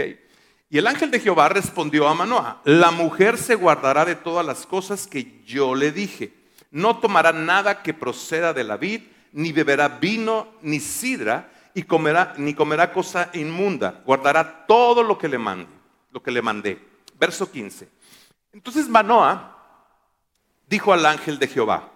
[0.70, 4.66] Y el ángel de Jehová respondió a Manoah, la mujer se guardará de todas las
[4.66, 6.40] cosas que yo le dije
[6.72, 12.34] no tomará nada que proceda de la vid, ni beberá vino ni sidra, y comerá,
[12.38, 14.02] ni comerá cosa inmunda.
[14.06, 15.68] Guardará todo lo que le mande,
[16.12, 16.80] lo que le mandé.
[17.18, 17.88] Verso 15.
[18.54, 19.59] Entonces Manoah
[20.70, 21.92] dijo al ángel de Jehová,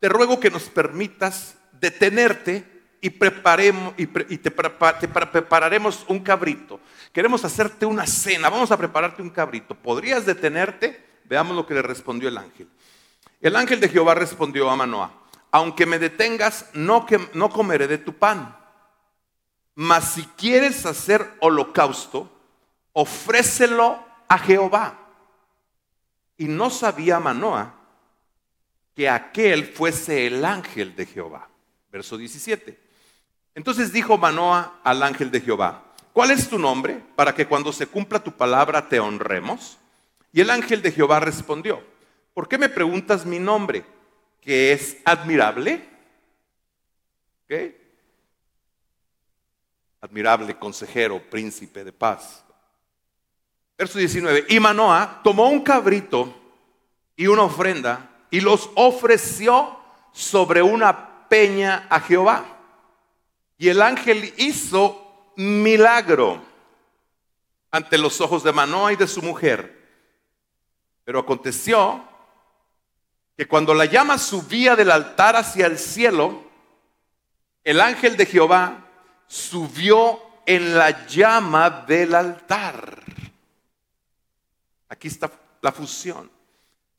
[0.00, 2.64] te ruego que nos permitas detenerte
[3.00, 6.80] y, preparemos, y, te, prepararemos un cabrito.
[7.12, 9.74] Queremos hacerte una cena, vamos a prepararte un cabrito.
[9.74, 11.04] ¿Podrías detenerte?
[11.24, 12.68] Veamos lo que le respondió el ángel.
[13.40, 15.12] El ángel de Jehová respondió a Manoah,
[15.50, 18.56] aunque me detengas, no, no comeré de tu pan.
[19.74, 22.30] Mas si quieres hacer holocausto,
[22.92, 24.98] ofrécelo a Jehová.
[26.38, 27.83] Y no sabía Manoah
[28.94, 31.48] que aquel fuese el ángel de Jehová.
[31.90, 32.78] Verso 17.
[33.54, 37.86] Entonces dijo Manoah al ángel de Jehová, ¿cuál es tu nombre para que cuando se
[37.86, 39.78] cumpla tu palabra te honremos?
[40.32, 41.82] Y el ángel de Jehová respondió,
[42.32, 43.84] ¿por qué me preguntas mi nombre?
[44.40, 45.88] ¿Que es admirable?
[47.48, 47.80] ¿Qué?
[50.00, 52.44] Admirable consejero, príncipe de paz.
[53.78, 54.46] Verso 19.
[54.48, 56.34] Y Manoah tomó un cabrito
[57.16, 59.78] y una ofrenda y los ofreció
[60.10, 62.44] sobre una peña a Jehová.
[63.56, 66.42] Y el ángel hizo milagro
[67.70, 69.80] ante los ojos de Manoah y de su mujer.
[71.04, 72.02] Pero aconteció
[73.36, 76.42] que cuando la llama subía del altar hacia el cielo,
[77.62, 78.84] el ángel de Jehová
[79.28, 83.00] subió en la llama del altar.
[84.88, 85.30] Aquí está
[85.62, 86.33] la fusión.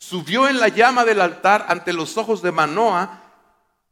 [0.07, 3.23] Subió en la llama del altar ante los ojos de Manoa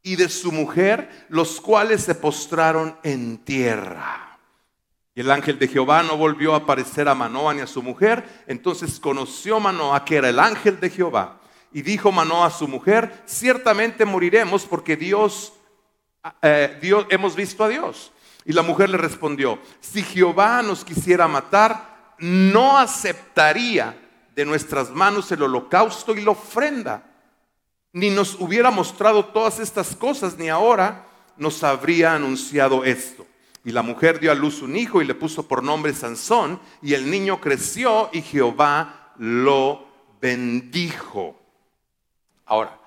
[0.04, 4.38] y de su mujer, los cuales se postraron en tierra.
[5.16, 8.44] Y el ángel de Jehová no volvió a aparecer a Manoa ni a su mujer.
[8.46, 11.40] Entonces conoció Manoa que era el ángel de Jehová
[11.72, 15.54] y dijo Manoah a su mujer, ciertamente moriremos porque Dios,
[16.44, 18.12] eh, Dios, hemos visto a Dios.
[18.46, 23.98] Y la mujer le respondió, si Jehová nos quisiera matar, no aceptaría
[24.36, 27.04] de nuestras manos el holocausto y la ofrenda,
[27.92, 33.26] ni nos hubiera mostrado todas estas cosas, ni ahora nos habría anunciado esto.
[33.64, 36.96] Y la mujer dio a luz un hijo y le puso por nombre Sansón, y
[36.96, 39.88] el niño creció y Jehová lo
[40.20, 41.40] bendijo.
[42.46, 42.80] Ahora,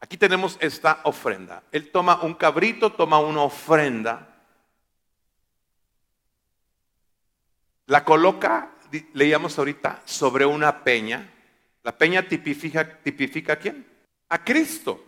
[0.00, 1.62] aquí tenemos esta ofrenda.
[1.72, 4.28] Él toma un cabrito, toma una ofrenda,
[7.86, 8.70] la coloca,
[9.12, 11.30] leíamos ahorita, sobre una peña.
[11.82, 13.86] La peña tipifica, tipifica a quién?
[14.28, 15.04] A Cristo.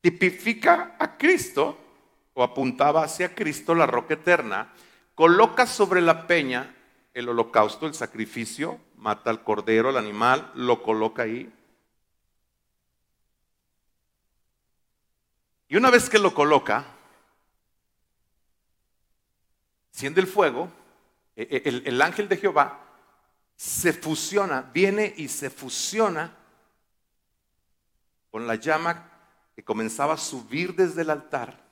[0.00, 1.78] Tipifica a Cristo
[2.34, 4.72] o apuntaba hacia Cristo, la roca eterna.
[5.14, 6.74] Coloca sobre la peña
[7.14, 11.52] el holocausto, el sacrificio, mata al cordero, al animal, lo coloca ahí
[15.72, 16.84] Y una vez que lo coloca,
[19.90, 20.70] siendo el fuego,
[21.36, 22.78] el, el, ángel de Jehová
[23.56, 26.36] se fusiona, viene y se fusiona
[28.30, 29.10] con la llama
[29.54, 31.62] que comenzaba a subir desde el altar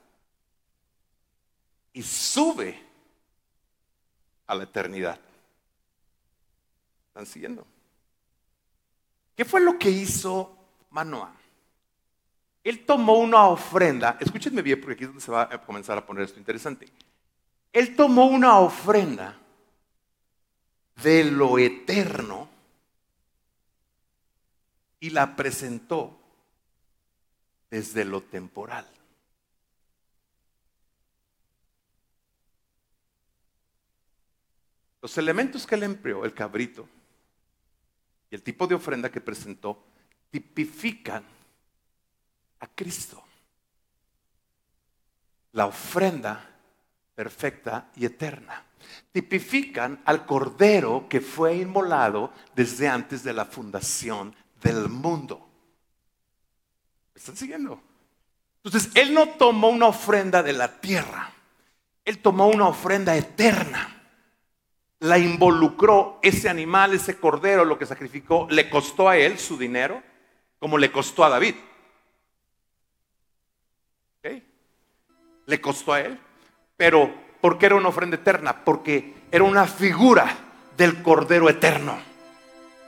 [1.92, 2.80] y sube
[4.46, 5.18] a la eternidad.
[7.08, 7.66] ¿Están siguiendo?
[9.36, 10.56] ¿Qué fue lo que hizo
[10.90, 11.34] Manoah?
[12.62, 16.04] Él tomó una ofrenda, escúchenme bien porque aquí es donde se va a comenzar a
[16.04, 16.86] poner esto interesante.
[17.72, 19.38] Él tomó una ofrenda
[21.02, 22.48] de lo eterno
[25.00, 26.18] y la presentó
[27.70, 28.86] desde lo temporal.
[35.02, 36.86] Los elementos que él empleó, el cabrito
[38.30, 39.82] y el tipo de ofrenda que presentó,
[40.30, 41.24] tipifican
[42.60, 43.24] a Cristo.
[45.52, 46.48] La ofrenda
[47.14, 48.69] perfecta y eterna.
[49.12, 55.48] Tipifican al cordero que fue inmolado desde antes de la fundación del mundo.
[57.14, 57.80] ¿Me están siguiendo?
[58.64, 61.32] Entonces, Él no tomó una ofrenda de la tierra,
[62.04, 63.96] Él tomó una ofrenda eterna.
[65.00, 70.02] La involucró ese animal, ese cordero, lo que sacrificó, le costó a Él su dinero,
[70.58, 71.54] como le costó a David.
[75.50, 76.18] Le costó a Él.
[76.76, 78.56] Pero, ¿por qué era una ofrenda eterna?
[78.64, 80.36] Porque era una figura
[80.76, 81.98] del cordero eterno.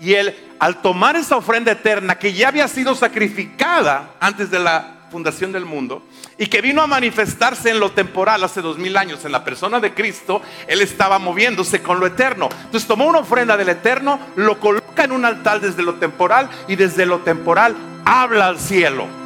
[0.01, 5.03] Y él, al tomar esa ofrenda eterna que ya había sido sacrificada antes de la
[5.12, 6.03] fundación del mundo
[6.38, 9.79] y que vino a manifestarse en lo temporal hace dos mil años en la persona
[9.79, 12.49] de Cristo, Él estaba moviéndose con lo eterno.
[12.65, 16.77] Entonces tomó una ofrenda del eterno, lo coloca en un altar desde lo temporal y
[16.77, 19.22] desde lo temporal habla al cielo.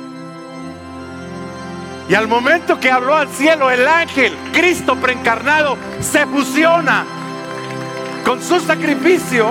[2.08, 7.04] Y al momento que habló al cielo, el ángel, Cristo preencarnado, se fusiona
[8.24, 9.50] con su sacrificio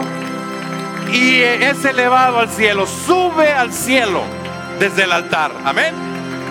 [1.11, 4.21] y es elevado al cielo, sube al cielo
[4.79, 5.51] desde el altar.
[5.65, 5.93] Amén.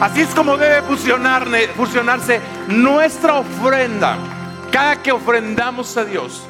[0.00, 4.18] Así es como debe fusionarse nuestra ofrenda.
[4.70, 6.42] Cada que ofrendamos a Dios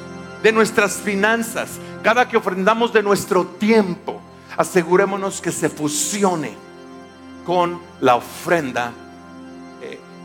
[0.42, 4.20] de nuestras finanzas, cada que ofrendamos de nuestro tiempo,
[4.56, 6.54] asegurémonos que se fusione
[7.44, 8.92] con la ofrenda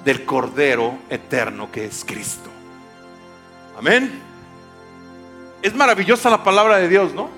[0.03, 2.49] del Cordero eterno que es Cristo.
[3.77, 4.21] Amén.
[5.62, 7.29] Es maravillosa la palabra de Dios, ¿no?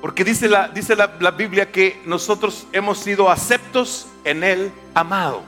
[0.00, 5.42] Porque dice, la, dice la, Biblia que nosotros hemos sido aceptos en el amado.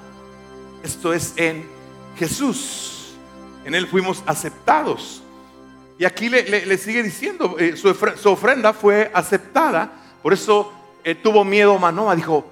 [0.83, 1.69] Esto es en
[2.17, 3.15] Jesús.
[3.65, 5.23] En Él fuimos aceptados.
[5.99, 7.89] Y aquí le, sigue diciendo, eh, su,
[8.31, 9.93] ofrenda fue aceptada.
[10.23, 10.73] Por eso
[11.05, 12.17] eh, tuvo miedo Manoa.
[12.17, 12.50] Dijo,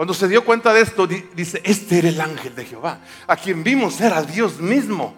[0.00, 3.00] cuando se dio cuenta de esto, dice, este era el ángel de Jehová.
[3.26, 5.14] A quien vimos era Dios mismo.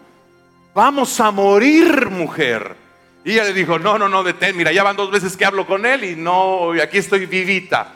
[0.75, 2.75] Vamos a morir, mujer.
[3.25, 5.69] Y ella le dijo, no, no, no, detén, mira, ya van dos veces que hablo
[5.69, 7.93] con él y no, aquí estoy vivita.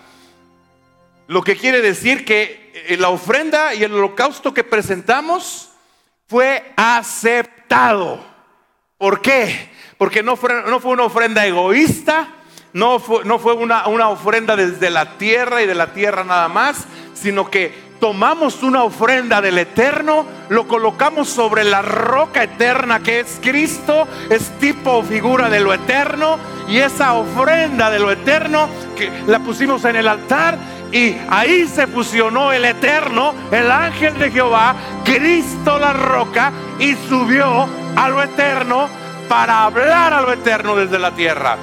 [1.27, 5.71] Lo que quiere decir que eh, la ofrenda y el holocausto que presentamos
[6.29, 8.25] fue aceptado.
[8.97, 9.71] ¿Por qué?
[9.99, 12.29] Porque no fue, no fue una ofrenda egoísta,
[12.73, 16.87] no fue, no fue una, ofrenda desde la tierra y de la tierra nada más,
[17.15, 23.39] sino que tomamos una ofrenda del eterno, lo colocamos sobre la roca eterna que es
[23.43, 29.11] Cristo, es tipo o figura de lo eterno, y esa ofrenda de lo eterno que
[29.27, 30.59] la pusimos en el altar
[30.93, 34.75] y ahí se fusionó el eterno, el ángel de Jehová,
[35.05, 38.89] Cristo la roca, y subió a lo eterno
[39.29, 41.57] para hablar a lo eterno desde la tierra.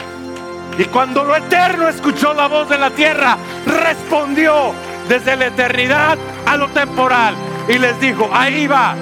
[0.78, 4.74] Y cuando lo eterno escuchó la voz de la tierra, respondió
[5.08, 7.36] desde la eternidad a lo temporal.
[7.68, 8.96] Y les dijo, ahí va,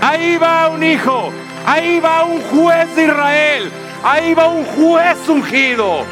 [0.00, 1.32] ahí va un hijo,
[1.66, 3.72] ahí va un juez de Israel,
[4.04, 6.04] ahí va un juez ungido,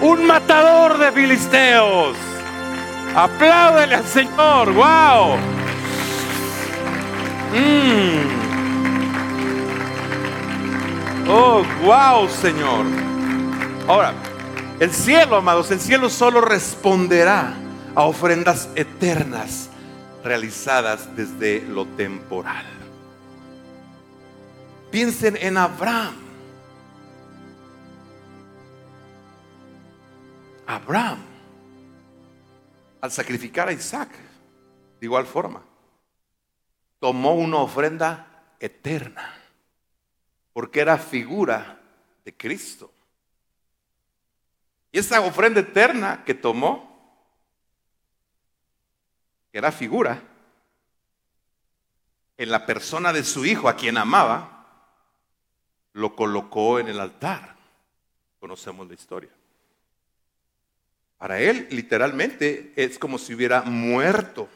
[0.00, 2.16] un matador de filisteos.
[3.14, 5.36] Apláudele al Señor, wow.
[7.52, 8.38] Mm.
[11.30, 12.86] Oh, wow, Señor.
[13.88, 14.12] Ahora,
[14.80, 17.54] el cielo, amados, el cielo solo responderá
[17.94, 19.70] a ofrendas eternas
[20.22, 22.66] realizadas desde lo temporal.
[24.90, 26.14] Piensen en Abraham.
[30.66, 31.20] Abraham,
[33.00, 34.10] al sacrificar a Isaac,
[35.00, 35.62] de igual forma,
[37.00, 39.32] tomó una ofrenda eterna,
[40.52, 41.80] porque era figura
[42.22, 42.92] de Cristo.
[44.92, 46.88] Y esa ofrenda eterna que tomó
[49.50, 50.22] que era figura,
[52.36, 54.66] en la persona de su hijo, a quien amaba,
[55.92, 57.56] lo colocó en el altar.
[58.38, 59.30] Conocemos la historia.
[61.16, 64.48] Para él, literalmente, es como si hubiera muerto.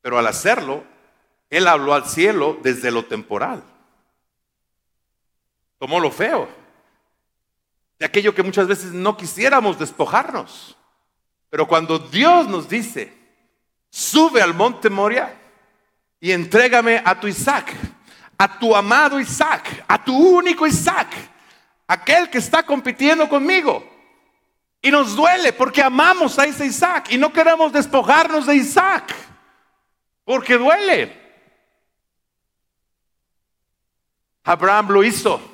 [0.00, 0.84] Pero al hacerlo,
[1.50, 3.64] él habló al cielo desde lo temporal.
[5.84, 6.48] Tomó lo feo
[7.98, 10.78] de aquello que muchas veces no quisiéramos despojarnos.
[11.50, 13.12] Pero cuando Dios nos dice,
[13.90, 15.38] sube al monte Moria
[16.20, 17.74] y entrégame a tu Isaac,
[18.38, 21.08] a tu amado Isaac, a tu único Isaac,
[21.86, 23.86] aquel que está compitiendo conmigo.
[24.80, 29.14] Y nos duele porque amamos a ese Isaac y no queremos despojarnos de Isaac.
[30.24, 31.14] porque duele.
[34.44, 35.50] Abraham lo hizo.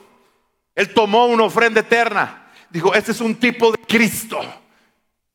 [0.80, 2.50] Él tomó una ofrenda eterna.
[2.70, 4.40] Dijo, este es un tipo de Cristo.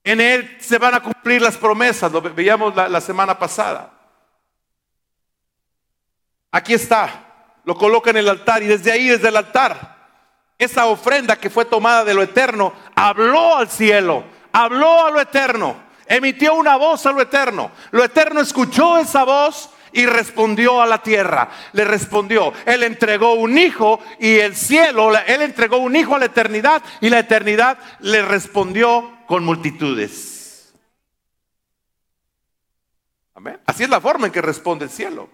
[0.04, 2.12] En él se van a cumplir las promesas.
[2.12, 3.92] Lo veíamos la, semana pasada.
[6.52, 7.60] Aquí está.
[7.64, 10.08] Lo coloca en el altar y desde ahí, desde el altar,
[10.58, 15.76] esa ofrenda que fue tomada de lo eterno, habló al cielo, habló a lo eterno,
[16.08, 17.70] emitió una voz a lo eterno.
[17.92, 21.50] Lo eterno escuchó esa voz y respondió a la tierra.
[21.72, 26.26] Le respondió, Él entregó un hijo y el cielo, Él entregó un hijo a la
[26.26, 30.74] eternidad y la eternidad le respondió con multitudes.
[33.34, 33.60] Amén.
[33.66, 35.30] Así es la forma en que responde el cielo.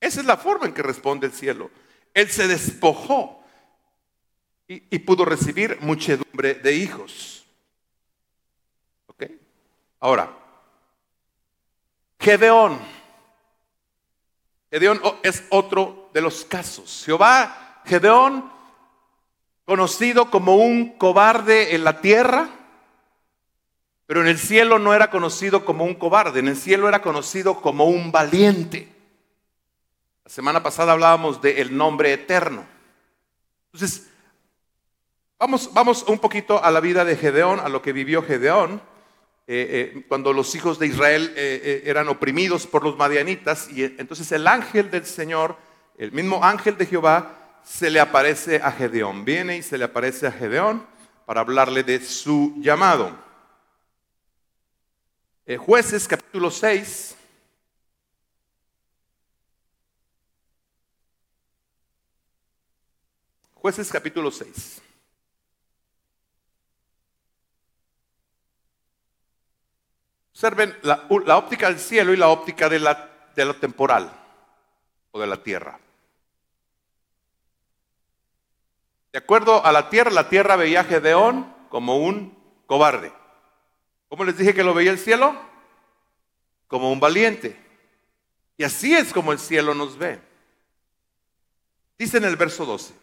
[0.00, 1.70] Esa es la forma en que responde el cielo.
[2.14, 3.44] Él se despojó
[4.66, 7.46] y, pudo recibir muchedumbre de hijos.
[10.00, 10.30] Ahora,
[12.20, 12.97] Gedeón.
[14.70, 17.02] Gedeón es otro de los casos.
[17.04, 18.50] Jehová, Gedeón,
[19.64, 22.48] conocido como un cobarde en la tierra,
[24.06, 27.60] pero en el cielo no era conocido como un cobarde, en el cielo era conocido
[27.60, 28.94] como un valiente.
[30.24, 32.66] La semana pasada hablábamos del nombre eterno.
[33.72, 34.08] Entonces,
[35.38, 38.82] vamos, vamos un poquito a la vida de Gedeón, a lo que vivió Gedeón.
[39.50, 44.30] Eh, eh, cuando los hijos de Israel eh, eran oprimidos por los madianitas, y entonces
[44.32, 45.56] el ángel del Señor,
[45.96, 49.24] el mismo ángel de Jehová, se le aparece a Gedeón.
[49.24, 50.86] Viene y se le aparece a Gedeón
[51.24, 53.18] para hablarle de su llamado.
[55.56, 57.16] jueces capítulo 6,
[63.54, 64.82] Jueces capítulo 6.
[70.38, 71.04] Observen la,
[71.36, 74.08] óptica del cielo y la óptica de, la, de lo temporal
[75.10, 75.80] o de la tierra.
[79.10, 83.12] De acuerdo a la tierra, la tierra veía a Gedeón como un cobarde.
[84.08, 85.36] ¿Cómo les dije que lo veía el cielo?
[86.68, 87.60] Como un valiente.
[88.56, 90.20] Y así es como el cielo nos ve.
[91.98, 92.94] Dice en el verso 12.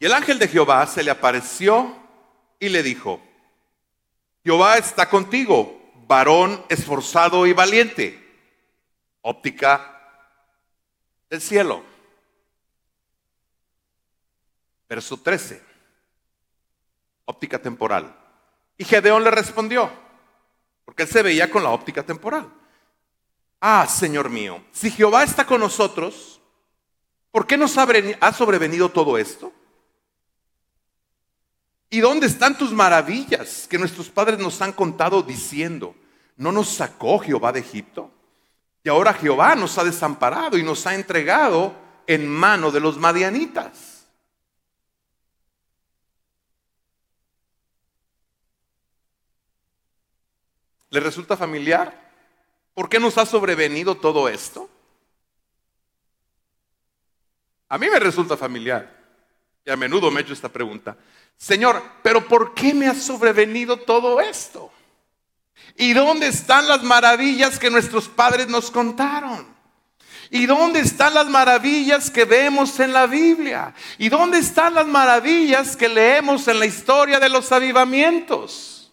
[0.00, 1.96] Y el ángel de Jehová se le apareció
[2.60, 3.22] y le dijo,
[4.44, 5.77] Jehová está contigo,
[6.08, 8.24] varón esforzado y valiente.
[9.20, 9.94] Óptica
[11.28, 11.84] del cielo.
[14.88, 15.62] Verso 13.
[17.26, 18.16] Óptica temporal.
[18.78, 19.90] Y Gedeón le respondió,
[20.84, 22.50] porque él se veía con la óptica temporal.
[23.60, 26.40] Ah, Señor mío, si Jehová está con nosotros,
[27.30, 29.52] ¿por qué nos ha sobrevenido todo esto?
[31.90, 35.94] ¿Y dónde están tus maravillas que nuestros padres nos han contado diciendo,
[36.36, 38.10] ¿no nos sacó Jehová de Egipto?
[38.84, 41.74] Y ahora Jehová nos ha desamparado y nos ha entregado
[42.06, 44.06] en mano de los madianitas.
[50.90, 52.08] ¿Le resulta familiar?
[52.74, 54.70] ¿Por qué nos ha sobrevenido todo esto?
[57.68, 58.96] A mí me resulta familiar.
[59.64, 60.96] Y a menudo me he hecho esta pregunta.
[61.38, 64.72] Señor, pero ¿por qué me ha sobrevenido todo esto?
[65.76, 69.46] ¿Y dónde están las maravillas que nuestros padres nos contaron?
[70.30, 73.72] ¿Y dónde están las maravillas que vemos en la Biblia?
[73.96, 78.92] ¿Y dónde están las maravillas que leemos en la historia de los avivamientos?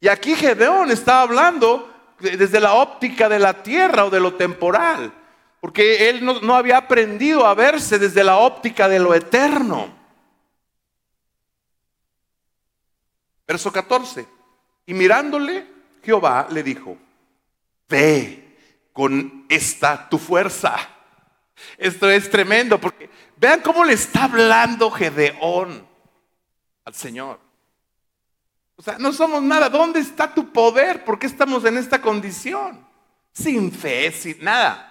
[0.00, 5.12] Y aquí Gedeón está hablando desde la óptica de la tierra o de lo temporal,
[5.60, 10.03] porque él no, no había aprendido a verse desde la óptica de lo eterno.
[13.46, 14.26] Verso 14.
[14.86, 15.66] Y mirándole,
[16.02, 16.96] Jehová le dijo,
[17.88, 18.56] ve
[18.92, 20.76] con esta tu fuerza.
[21.78, 25.86] Esto es tremendo porque vean cómo le está hablando Gedeón
[26.84, 27.40] al Señor.
[28.76, 29.68] O sea, no somos nada.
[29.68, 31.04] ¿Dónde está tu poder?
[31.04, 32.86] ¿Por qué estamos en esta condición?
[33.32, 34.90] Sin fe, sin nada.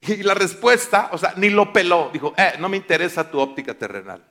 [0.00, 2.10] Y la respuesta, o sea, ni lo peló.
[2.12, 4.24] Dijo, eh, no me interesa tu óptica terrenal.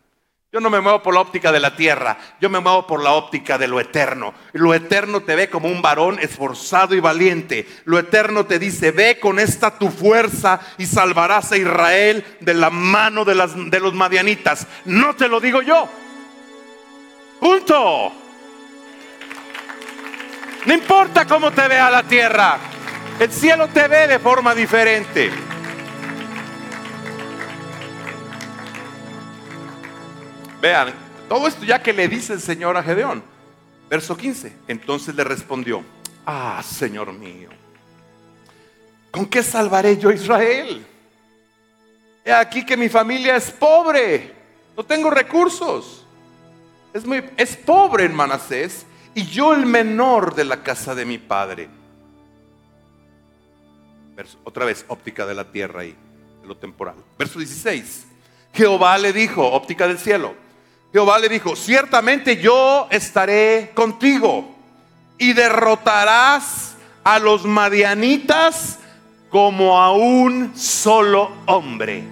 [0.54, 3.14] Yo no me muevo por la óptica de la tierra, yo me muevo por la
[3.14, 4.36] óptica de lo eterno.
[4.52, 7.68] Lo eterno te ve como un varón esforzado y valiente.
[7.86, 12.70] Lo eterno te dice, ve con esta tu fuerza y salvarás a Israel de la
[12.70, 14.68] mano de, las, de los madianitas.
[14.86, 15.90] No te lo digo yo.
[17.40, 18.12] Punto.
[20.66, 22.60] No importa cómo te vea la tierra,
[23.20, 25.32] el cielo te ve de forma diferente.
[30.64, 30.94] Vean,
[31.28, 33.22] todo esto ya que le dice el Señor a Gedeón.
[33.90, 34.54] Verso 15.
[34.70, 35.84] Entonces le respondió,
[36.26, 37.50] Ah, Señor mío,
[39.12, 40.86] ¿con qué salvaré yo a Israel?
[42.24, 44.34] He aquí que mi familia es pobre,
[44.78, 46.06] no tengo recursos.
[46.94, 51.18] Es, muy, es pobre en Manasés y yo el menor de la casa de mi
[51.18, 51.68] padre.
[54.46, 55.94] otra vez, óptica de la tierra ahí,
[56.42, 56.96] de lo temporal.
[57.20, 58.08] Verso 16.
[58.54, 60.42] Jehová le dijo, óptica del cielo.
[60.94, 64.56] Jehová le dijo, ciertamente yo estaré contigo
[65.18, 68.78] y derrotarás a los madianitas
[69.32, 72.04] como a un solo hombre.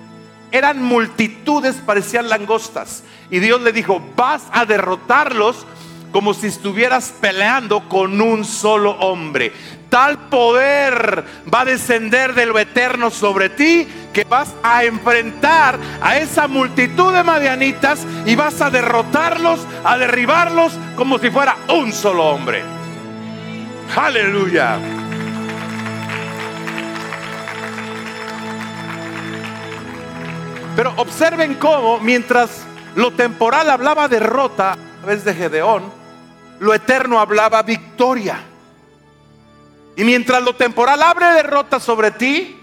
[0.51, 3.03] Eran multitudes, parecían langostas.
[3.29, 5.67] Y Dios le dijo, vas a derrotarlos
[6.11, 9.53] como si estuvieras peleando con un solo hombre.
[9.91, 16.17] Tal poder va a descender de lo eterno sobre ti que vas a enfrentar a
[16.17, 22.23] esa multitud de madianitas y vas a derrotarlos, a derribarlos como si fuera un solo
[22.23, 22.63] hombre.
[23.93, 24.79] Aleluya.
[30.77, 32.63] Pero observen cómo mientras
[32.95, 35.83] lo temporal hablaba derrota a través de Gedeón,
[36.61, 38.50] lo eterno hablaba victoria.
[40.01, 42.59] Y mientras lo temporal abre derrota sobre ti,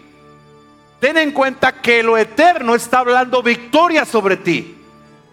[0.99, 4.77] ten en cuenta que lo eterno está hablando victoria sobre ti.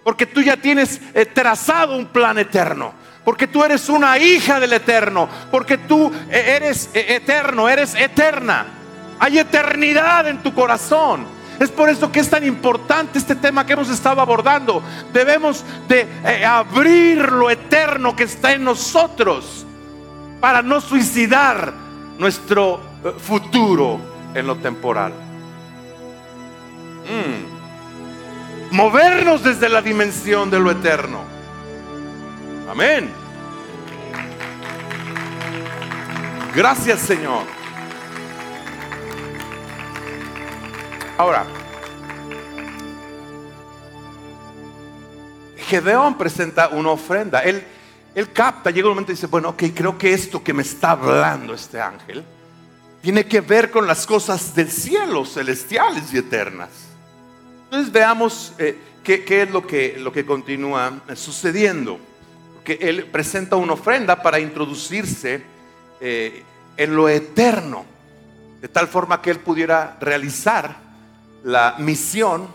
[0.04, 2.94] Porque tú ya tienes eh, trazado un plan eterno.
[3.24, 5.28] Porque tú eres una hija del eterno.
[5.50, 8.68] Porque tú eh, eres eh, eterno, eres eterna.
[9.18, 11.26] Hay eternidad en tu corazón.
[11.60, 14.84] Es por eso que es tan importante este tema que hemos estado abordando.
[15.12, 19.66] Debemos de abrir lo eterno que está en nosotros
[20.40, 21.85] para no suicidar
[22.18, 24.00] nuestro eh, futuro
[24.34, 25.14] en lo temporal.
[27.06, 28.76] Mm.
[28.76, 31.22] Movernos desde la dimensión de lo eterno.
[32.70, 33.10] Amén.
[36.54, 37.44] Gracias Señor.
[41.18, 41.46] Ahora,
[45.56, 47.42] Gedeón presenta una ofrenda.
[47.42, 47.66] Él,
[48.16, 50.92] él capta, llega un momento y dice, bueno, ok, creo que esto que me está
[50.92, 52.24] hablando este ángel
[53.02, 56.70] tiene que ver con las cosas del cielo, celestiales y eternas.
[57.66, 62.00] Entonces veamos eh, qué, es lo que, lo que continúa sucediendo.
[62.56, 65.44] Porque él presenta una ofrenda para introducirse
[66.00, 66.44] eh,
[66.78, 67.86] en lo eterno,
[68.62, 70.78] de tal forma que él pudiera realizar
[71.44, 72.48] la misión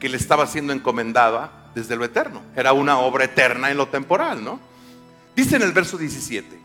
[0.00, 2.40] que le estaba siendo encomendada desde lo eterno.
[2.56, 4.58] Era una obra eterna en lo temporal, ¿no?
[5.36, 6.58] Dice en el verso 17,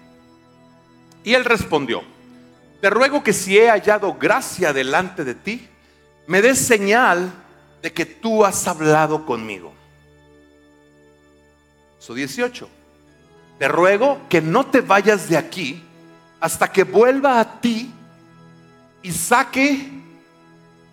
[1.25, 2.01] y él respondió,
[2.79, 5.67] te ruego que si he hallado gracia delante de ti,
[6.27, 7.29] me des señal
[7.81, 9.73] de que tú has hablado conmigo.
[11.95, 12.69] Verso 18,
[13.59, 15.83] te ruego que no te vayas de aquí
[16.39, 17.91] hasta que vuelva a ti
[19.03, 20.01] y saque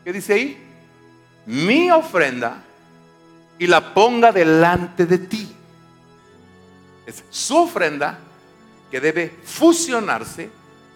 [0.09, 0.59] ¿Qué dice ahí?
[1.45, 2.65] Mi ofrenda
[3.59, 5.55] y la ponga delante de ti.
[7.07, 8.19] Es su ofrenda
[8.91, 10.51] que debe fusionarse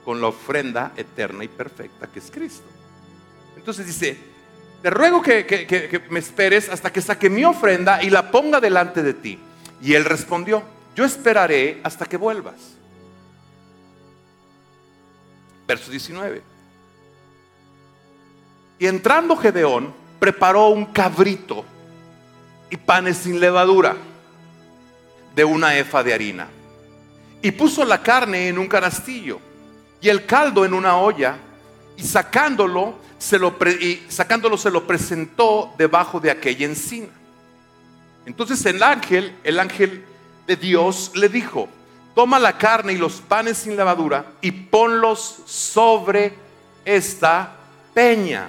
[0.04, 2.66] con la ofrenda eterna y perfecta que es Cristo.
[3.56, 4.18] Entonces dice,
[4.82, 9.14] te ruego que, me esperes hasta que saque mi ofrenda y la ponga delante de
[9.14, 9.38] ti.
[9.80, 10.62] Y él respondió,
[10.94, 12.56] yo esperaré hasta que vuelvas.
[15.66, 16.42] Verso 19.
[18.78, 21.64] Y entrando Gedeón, preparó un cabrito
[22.72, 23.94] y panes sin levadura
[25.34, 26.48] de una efa de harina.
[27.42, 29.40] Y puso la carne en un canastillo
[30.00, 31.36] y el caldo en una olla
[31.98, 37.10] y sacándolo se lo, y sacándolo se lo presentó debajo de aquella encina.
[38.24, 40.06] Entonces el ángel, el ángel
[40.46, 41.68] de Dios le dijo,
[42.14, 46.32] toma la carne y los panes sin levadura y ponlos sobre
[46.86, 47.54] esta
[47.92, 48.48] peña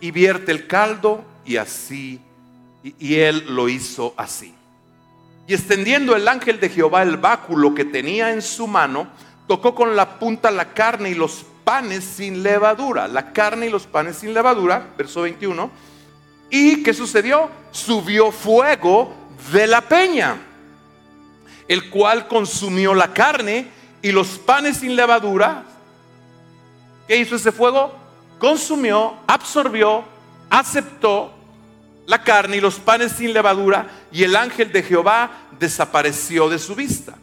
[0.00, 2.20] y vierte el caldo y así,
[2.84, 4.54] y, él lo hizo así.
[5.46, 9.08] Y extendiendo el ángel de Jehová el báculo que tenía en su mano,
[9.46, 13.08] tocó con la punta la carne y los panes sin levadura.
[13.08, 15.70] La carne y los panes sin levadura, verso 21.
[16.50, 17.50] ¿Y qué sucedió?
[17.70, 19.12] Subió fuego
[19.52, 20.36] de la peña,
[21.66, 23.68] el cual consumió la carne
[24.02, 25.64] y los panes sin levadura.
[27.08, 28.04] ¿Qué hizo ese fuego?
[28.38, 30.04] consumió, absorbió,
[30.50, 31.32] aceptó
[32.06, 36.74] la carne y los panes sin levadura y el ángel de Jehová desapareció de su
[36.74, 37.14] vista.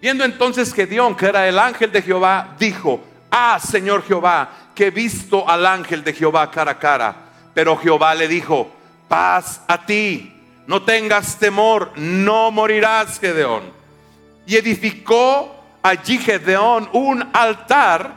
[0.00, 3.00] Viendo entonces Gedeón, que era el ángel de Jehová, dijo,
[3.30, 7.16] ah, Señor Jehová, que he visto al ángel de Jehová cara a cara.
[7.54, 8.72] Pero Jehová le dijo,
[9.06, 10.32] paz a ti,
[10.66, 13.62] no tengas temor, no morirás, Gedeón.
[14.46, 18.12] Y edificó allí Gedeón un altar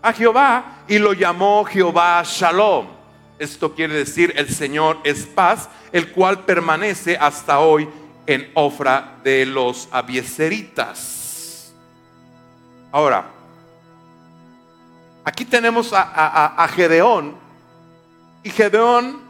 [0.00, 2.97] a Jehová y lo llamó Jehová Shalom.
[3.38, 7.88] Esto quiere decir el Señor es paz, el cual permanece hasta hoy
[8.26, 11.72] en Ofra de los Abieseritas.
[12.90, 13.30] Ahora,
[15.24, 17.36] aquí tenemos a, a Gedeón
[18.42, 19.28] y Gedeón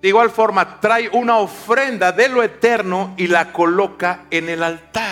[0.00, 5.09] De igual forma, trae una ofrenda de lo eterno y la coloca en el altar.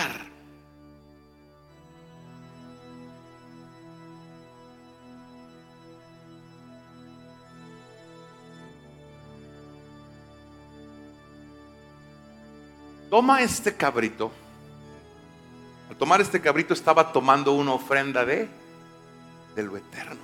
[13.09, 14.31] Toma este cabrito.
[15.89, 18.47] Al tomar este cabrito estaba tomando una ofrenda de,
[19.55, 20.21] de lo eterno.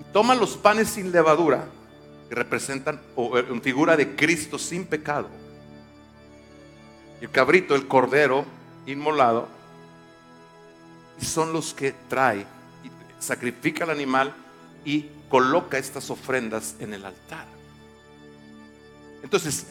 [0.00, 1.66] Y toma los panes sin levadura
[2.28, 5.28] que representan o en figura de Cristo sin pecado.
[7.20, 8.44] el cabrito, el cordero
[8.86, 9.48] inmolado,
[11.20, 12.40] son los que trae,
[12.82, 12.90] y
[13.22, 14.34] sacrifica el animal
[14.84, 17.46] y coloca estas ofrendas en el altar.
[19.22, 19.66] Entonces,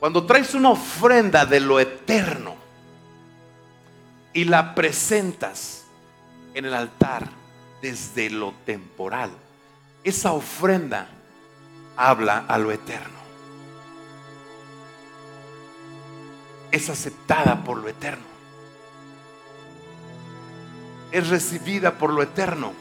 [0.00, 2.54] cuando traes una ofrenda de lo eterno
[4.32, 5.84] y la presentas
[6.54, 7.28] en el altar
[7.82, 9.30] desde lo temporal,
[10.04, 11.08] esa ofrenda
[11.96, 13.18] habla a lo eterno.
[16.70, 18.26] Es aceptada por lo eterno.
[21.10, 22.72] Es recibida por lo eterno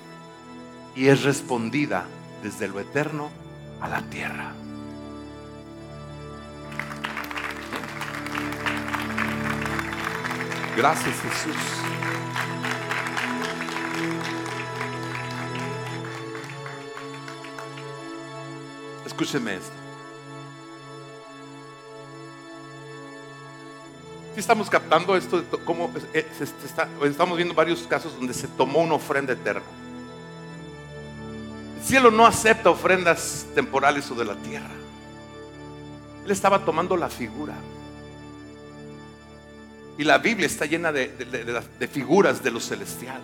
[0.95, 2.05] y es respondida
[2.43, 3.31] desde lo eterno
[3.81, 4.51] a la tierra.
[10.77, 11.55] Gracias Jesús.
[19.07, 19.71] Escúcheme esto.
[24.35, 25.43] Si estamos captando esto,
[26.13, 26.27] eh,
[27.05, 29.63] estamos viendo varios casos donde se tomó una ofrenda eterna.
[31.79, 34.75] El cielo no acepta ofrendas temporales o de la tierra.
[36.23, 37.55] Él estaba tomando la figura.
[39.97, 41.09] Y la Biblia está llena de,
[41.91, 43.19] figuras de lo celestial.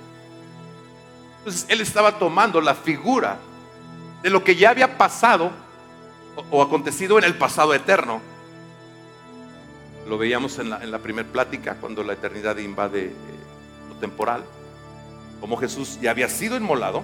[1.40, 3.38] Entonces él estaba tomando la figura
[4.24, 5.52] de lo que ya había pasado
[6.50, 8.22] o, acontecido en el pasado eterno.
[10.08, 13.14] Lo veíamos en la, primera plática cuando la eternidad invade eh,
[13.90, 14.44] lo temporal.
[15.40, 17.04] Como Jesús ya había sido inmolado.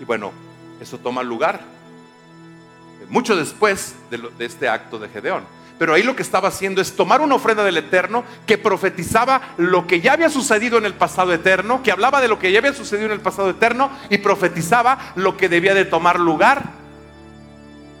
[0.00, 0.30] Y bueno,
[0.80, 1.60] eso toma lugar
[3.00, 5.44] eh, mucho después de, de este acto de Gedeón.
[5.78, 9.86] Pero ahí lo que estaba haciendo es tomar una ofrenda del Eterno que profetizaba lo
[9.86, 12.72] que ya había sucedido en el pasado eterno, que hablaba de lo que ya había
[12.72, 16.62] sucedido en el pasado eterno y profetizaba lo que debía de tomar lugar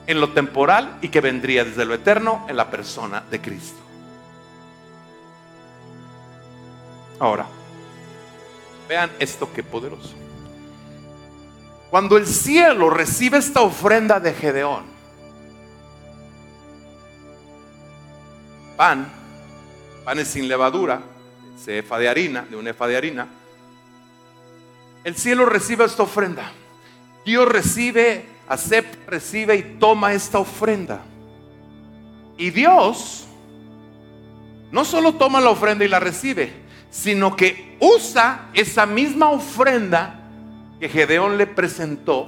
[0.06, 3.78] en lo temporal y que vendría desde lo eterno en la persona de Cristo.
[7.18, 7.46] Ahora,
[8.88, 10.14] vean esto que poderoso.
[11.90, 14.95] Cuando el cielo recibe esta ofrenda de Gedeón,
[18.76, 19.06] pan,
[20.04, 21.00] panes sin levadura,
[21.62, 23.26] cefa de harina, de una efa de harina,
[25.04, 26.50] el cielo recibe esta ofrenda.
[27.24, 31.00] Dios recibe acepta, recibe y toma esta ofrenda.
[32.36, 33.26] Y Dios
[34.70, 36.52] no solo toma la ofrenda y la recibe,
[36.90, 40.20] sino que usa esa misma ofrenda
[40.80, 42.26] que Gedeón le presentó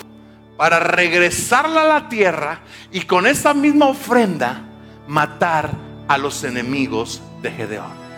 [0.57, 4.63] para regresarla a la tierra y con esa misma ofrenda
[5.07, 8.09] matar a los enemigos de Gedeón.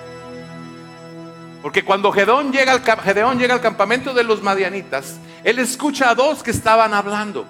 [1.62, 6.42] Porque cuando Gedeón llega al, llega al campamento de los madianitas, él escucha a dos
[6.42, 7.46] que estaban hablando.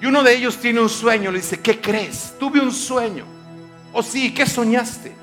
[0.00, 2.34] Y uno de ellos tiene un sueño, le dice, ¿qué crees?
[2.40, 3.24] Tuve un sueño.
[3.92, 5.14] O oh, sí, ¿qué soñaste?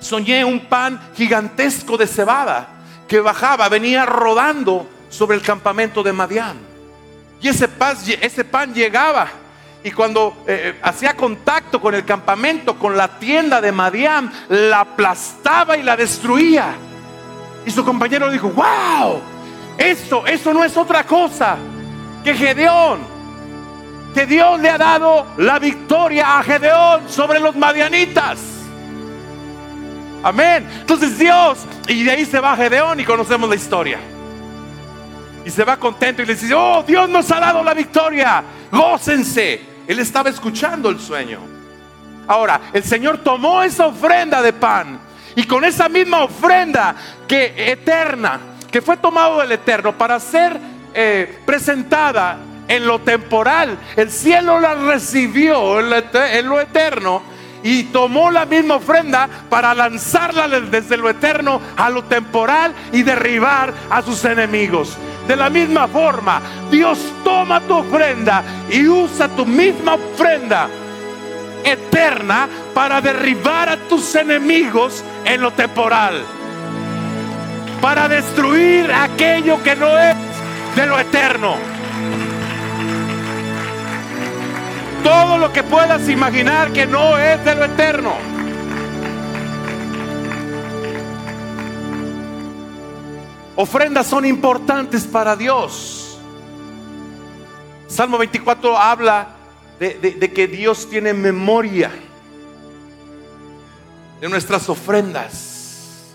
[0.00, 2.68] Soñé un pan gigantesco de cebada
[3.08, 6.56] que bajaba, venía rodando sobre el campamento de Madián.
[7.40, 7.68] Y ese
[8.44, 9.28] pan llegaba
[9.84, 14.80] y cuando eh, eh, hacía contacto con el campamento, con la tienda de Madián, la
[14.80, 16.74] aplastaba y la destruía.
[17.66, 19.20] Y su compañero dijo, wow,
[19.76, 21.56] eso, eso no es otra cosa
[22.24, 23.14] que Gedeón
[24.14, 28.38] que Dios le ha dado la victoria a Gedeón sobre los madianitas.
[30.22, 30.66] Amén.
[30.80, 31.58] Entonces Dios,
[31.88, 33.98] y de ahí se va Gedeón y conocemos la historia.
[35.44, 39.73] Y se va contento y le dice, oh, Dios nos ha dado la victoria, gócense.
[39.86, 41.40] Él estaba escuchando el sueño.
[42.26, 44.98] Ahora, el Señor tomó esa ofrenda de pan
[45.36, 46.94] y con esa misma ofrenda
[47.28, 50.58] que eterna, que fue tomado del eterno para ser
[50.94, 53.78] eh, presentada en lo temporal.
[53.96, 57.22] El cielo la recibió en lo eterno
[57.64, 63.72] y tomó la misma ofrenda para lanzarla desde lo eterno a lo temporal y derribar
[63.90, 64.98] a sus enemigos.
[65.26, 70.68] De la misma forma, Dios toma tu ofrenda y usa tu misma ofrenda
[71.64, 76.22] eterna para derribar a tus enemigos en lo temporal.
[77.80, 80.16] Para destruir aquello que no es
[80.76, 81.74] de lo eterno.
[85.04, 88.33] todo lo que puedas imaginar que no es de lo eterno.
[93.56, 96.18] Ofrendas son importantes para Dios.
[97.86, 99.28] Salmo 24 habla
[99.78, 101.92] de, que Dios tiene memoria
[104.20, 106.14] de nuestras ofrendas.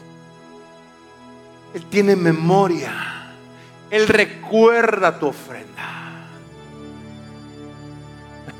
[1.73, 3.35] Él tiene memoria.
[3.89, 6.27] Él recuerda tu ofrenda.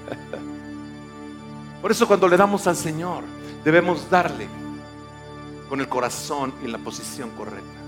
[1.82, 3.24] Por eso cuando le damos al Señor,
[3.66, 4.48] debemos darle
[5.68, 7.79] con el corazón y la posición correcta.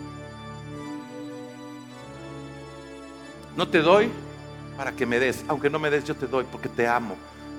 [3.56, 4.10] No te doy
[4.78, 7.16] para que me des, aunque no me des, yo te doy porque te amo,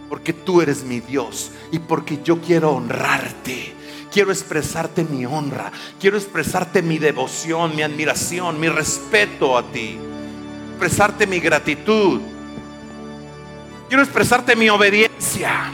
[0.09, 3.74] porque tú eres mi Dios y porque yo quiero honrarte.
[4.11, 9.99] Quiero expresarte mi honra, quiero expresarte mi devoción, mi admiración, mi respeto a ti,
[10.68, 12.20] expresarte mi gratitud,
[13.88, 15.70] quiero expresarte mi obediencia.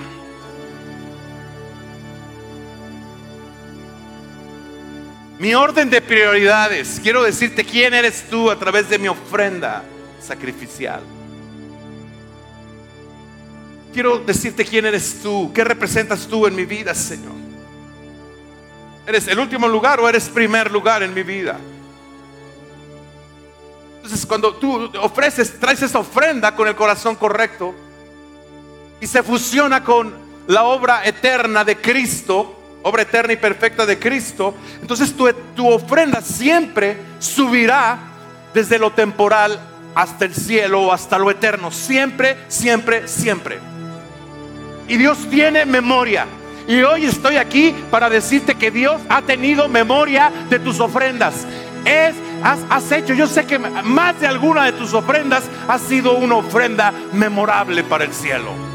[5.40, 7.00] Mi orden de prioridades.
[7.00, 9.84] Quiero decirte quién eres tú a través de mi ofrenda
[10.29, 11.01] sacrificial.
[13.93, 17.33] Quiero decirte quién eres tú, qué representas tú en mi vida, Señor.
[19.07, 21.59] ¿Eres el último lugar o eres primer lugar en mi vida?
[23.97, 27.74] Entonces, cuando tú ofreces, traes esa ofrenda con el corazón correcto
[29.01, 30.14] y se fusiona con
[30.47, 36.20] la obra eterna de Cristo, obra eterna y perfecta de Cristo, entonces tu, tu ofrenda
[36.20, 37.99] siempre subirá
[38.53, 41.72] desde lo temporal hasta el cielo o hasta lo eterno.
[41.72, 43.59] Siempre, siempre, siempre.
[44.86, 46.24] Y Dios tiene memoria.
[46.68, 51.44] Y hoy estoy aquí para decirte que Dios ha tenido memoria de tus ofrendas.
[51.84, 56.16] Es, has, has, hecho, yo sé que más de alguna de tus ofrendas ha sido
[56.16, 58.67] una ofrenda memorable para el cielo.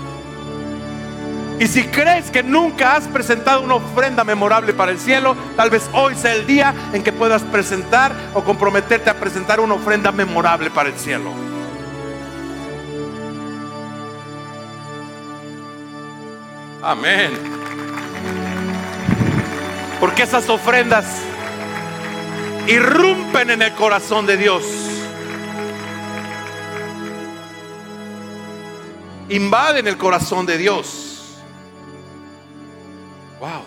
[1.60, 5.90] Y si crees que nunca has presentado una ofrenda memorable para el cielo, tal vez
[5.94, 10.70] hoy sea el día en que puedas presentar o comprometerte a presentar una ofrenda memorable
[10.72, 11.32] para el cielo.
[16.82, 17.32] Amén.
[20.02, 21.06] Porque esas ofrendas
[22.68, 24.64] irrumpen en el corazón de Dios.
[29.30, 31.13] Invaden el corazón de Dios.
[33.44, 33.62] Wow.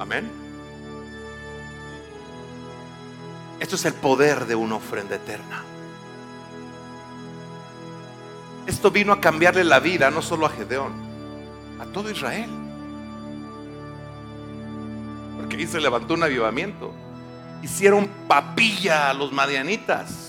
[0.00, 0.28] Amén.
[3.60, 5.62] Esto es el poder de una ofrenda eterna.
[8.66, 10.94] Esto vino a cambiarle la vida no solo a Gedeón,
[11.78, 12.50] a todo Israel.
[15.36, 16.92] Porque ahí se levantó un avivamiento.
[17.62, 20.27] Hicieron papilla a los madianitas.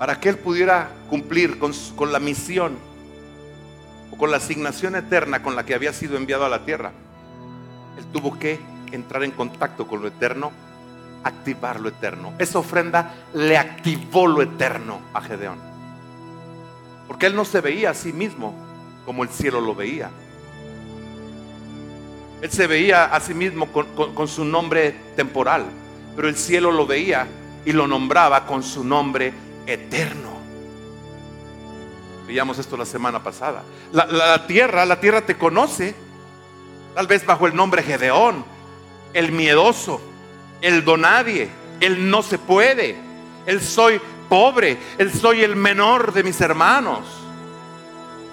[0.00, 1.74] Para que él pudiera cumplir con,
[2.10, 2.78] la misión
[4.10, 6.92] o con la asignación eterna con la que había sido enviado a la tierra,
[7.98, 8.58] él tuvo que
[8.92, 10.52] entrar en contacto con lo eterno,
[11.22, 12.32] activar lo eterno.
[12.38, 15.58] Esa ofrenda le activó lo eterno a Gedeón.
[17.06, 18.54] Porque él no se veía a sí mismo
[19.04, 20.08] como el cielo lo veía.
[22.40, 25.66] Él se veía a sí mismo con su nombre temporal,
[26.16, 27.26] pero el cielo lo veía
[27.66, 30.30] y lo nombraba con su nombre eterno.
[32.26, 33.62] Veíamos esto la semana pasada.
[33.92, 35.94] La, tierra, la tierra te conoce,
[36.94, 38.44] tal vez bajo el nombre Gedeón,
[39.12, 40.00] el miedoso,
[40.60, 41.48] el donadie,
[41.80, 42.96] el no se puede,
[43.46, 47.00] el soy pobre, el soy el menor de mis hermanos.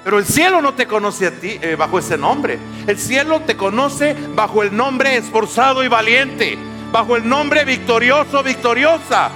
[0.03, 2.59] Pero el cielo no te conoce a ti eh, bajo ese nombre.
[2.85, 6.57] El cielo te conoce bajo el nombre esforzado y valiente,
[6.91, 9.31] bajo el nombre victorioso, victoriosa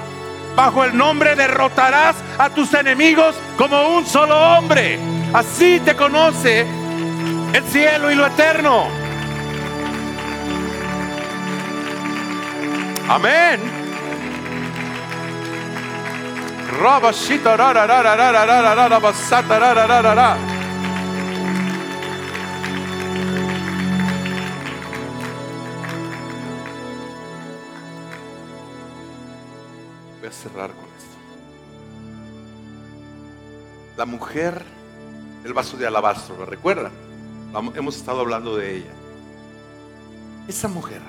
[0.56, 5.00] bajo el nombre derrotarás a tus enemigos como un solo hombre.
[5.34, 6.66] Así te conoce
[7.54, 8.88] el cielo y lo eterno.
[13.10, 13.60] Amén.
[30.32, 31.18] Cerrar con esto.
[33.98, 34.64] La mujer
[35.44, 36.92] del vaso de alabastro, ¿lo recuerdan?
[37.76, 38.92] Hemos estado hablando de ella.
[40.48, 41.02] Esa mujer,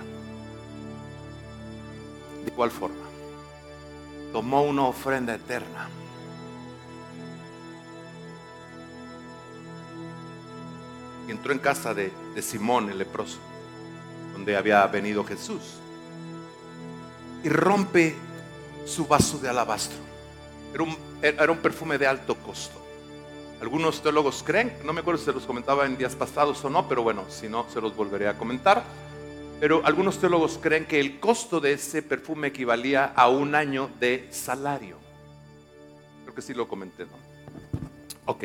[2.44, 2.96] ¿de cuál forma?
[4.32, 5.88] Tomó una ofrenda eterna.
[11.28, 13.38] Y entró en casa de, de Simón el leproso,
[14.32, 15.78] donde había venido Jesús.
[17.44, 18.16] Y rompe
[18.84, 19.98] su vaso de alabastro.
[20.74, 22.80] Era un, era un perfume de alto costo.
[23.60, 26.88] Algunos teólogos creen, no me acuerdo si se los comentaba en días pasados o no,
[26.88, 28.82] pero bueno, si no, se los volveré a comentar.
[29.60, 34.26] Pero algunos teólogos creen que el costo de ese perfume equivalía a un año de
[34.32, 34.96] salario.
[36.24, 37.12] Creo que sí lo comenté, ¿no?
[38.26, 38.44] Ok.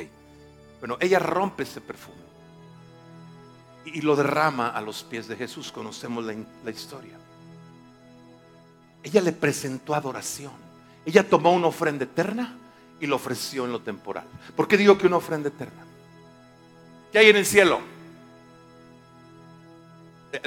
[0.79, 2.17] Bueno, ella rompe ese perfume
[3.85, 5.71] y lo derrama a los pies de Jesús.
[5.71, 7.17] Conocemos la historia.
[9.07, 10.51] Ella le presentó adoración.
[11.05, 12.57] Ella tomó una ofrenda eterna
[12.99, 14.25] y lo ofreció en lo temporal.
[14.53, 15.85] ¿Por qué digo que una ofrenda eterna?
[17.13, 17.79] ¿Qué hay en el cielo?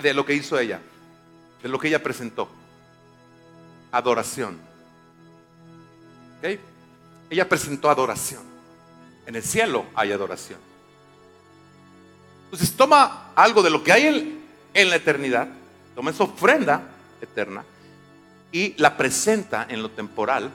[0.02, 0.78] De, lo que hizo ella,
[1.62, 2.50] de lo que ella presentó.
[3.92, 4.58] Adoración.
[7.30, 8.42] Ella presentó adoración.
[9.24, 10.61] En el cielo hay adoración.
[12.44, 14.44] Entonces toma algo de lo que hay en,
[14.74, 15.48] en la eternidad,
[15.94, 16.82] toma esa ofrenda
[17.22, 17.64] eterna
[18.53, 20.51] y la presenta en lo temporal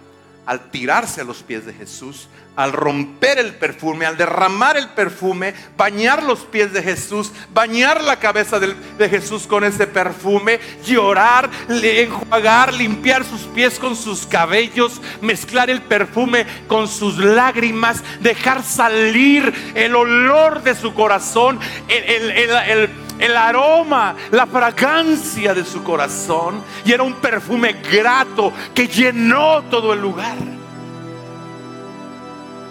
[0.46, 5.54] al tirarse a los pies de Jesús, al romper el perfume, al derramar el perfume,
[5.76, 8.76] bañar los pies de Jesús, bañar la cabeza de,
[9.10, 16.46] Jesús con ese perfume, llorar, enjuagar, limpiar sus pies con sus cabellos, mezclar el perfume
[16.68, 22.90] con sus lágrimas, dejar salir el olor de su corazón, el, el el
[23.38, 26.62] aroma, la fragancia de su corazón.
[26.84, 30.38] Y era un perfume grato que llenó todo el lugar.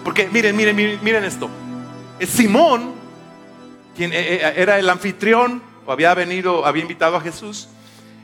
[0.03, 1.49] Porque miren, miren, miren, esto.
[2.27, 2.93] Simón,
[3.95, 7.67] quien eh, eh, era el anfitrión, o había venido, había invitado a Jesús.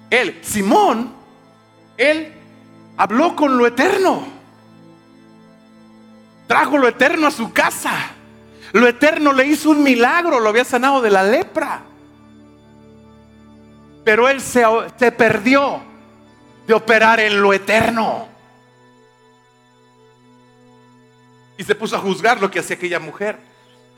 [0.09, 1.11] Él, Simón,
[1.97, 2.33] él
[2.97, 4.23] habló con lo eterno.
[6.47, 7.91] Trajo lo eterno a su casa.
[8.73, 11.81] Lo eterno le hizo un milagro, lo había sanado de la lepra.
[14.03, 14.63] Pero él se,
[15.11, 15.81] perdió
[16.65, 18.27] de operar en lo eterno.
[21.57, 23.37] Y se puso a juzgar lo que hacía aquella mujer.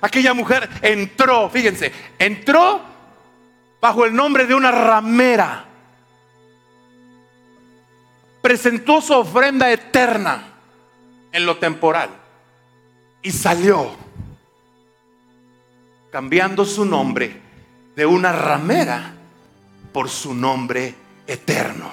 [0.01, 2.81] Aquella mujer entró, fíjense, entró
[3.79, 5.65] bajo el nombre de una ramera.
[8.41, 10.43] Presentó su ofrenda eterna
[11.31, 12.09] en lo temporal.
[13.21, 13.91] Y salió
[16.11, 17.41] cambiando su nombre
[17.95, 19.13] de una ramera
[19.93, 20.95] por su nombre
[21.27, 21.91] eterno.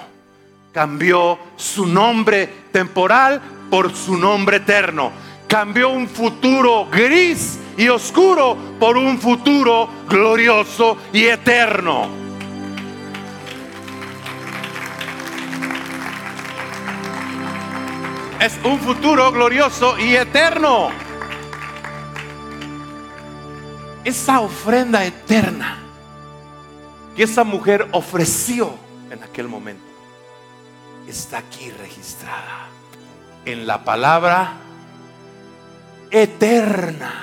[0.73, 5.11] Cambió su nombre temporal por su nombre eterno.
[5.47, 12.07] Cambió un futuro gris y oscuro por un futuro glorioso y eterno.
[18.39, 20.89] Es un futuro glorioso y eterno.
[24.03, 25.80] Esa ofrenda eterna
[27.15, 28.71] que esa mujer ofreció
[29.09, 29.91] en aquel momento
[31.07, 32.67] está aquí registrada
[33.45, 34.53] en la palabra
[36.09, 37.13] eterna.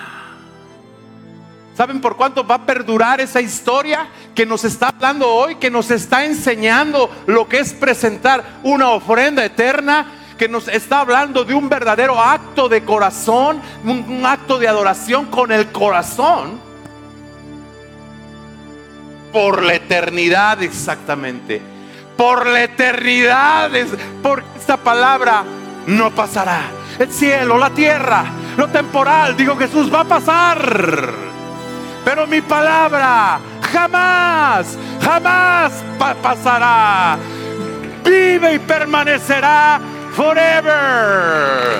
[1.76, 5.91] ¿Saben por cuánto va a perdurar esa historia que nos está hablando hoy, que nos
[5.91, 10.14] está enseñando lo que es presentar una ofrenda eterna?
[10.36, 15.51] que nos está hablando de un verdadero acto de corazón, un, acto de adoración con
[15.51, 16.61] el corazón
[19.33, 21.61] por la eternidad exactamente.
[22.16, 23.70] Por la eternidad,
[24.22, 25.45] porque esta palabra
[25.87, 26.62] no pasará.
[26.99, 28.24] El cielo, la tierra,
[28.57, 31.12] lo temporal, digo Jesús, va a pasar.
[32.05, 33.39] Pero mi palabra
[33.72, 35.72] jamás, jamás
[36.20, 37.16] pasará.
[38.05, 39.81] Vive y permanecerá
[40.16, 41.79] forever.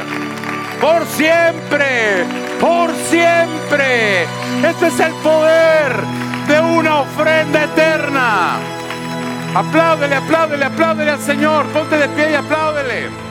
[0.81, 2.25] Por siempre,
[2.61, 4.23] por siempre.
[4.63, 8.57] Este es el poder de una ofrenda eterna.
[9.55, 11.67] Apláudele, apláudele, apláudele al Señor.
[11.67, 13.28] Ponte de pie y apláudele.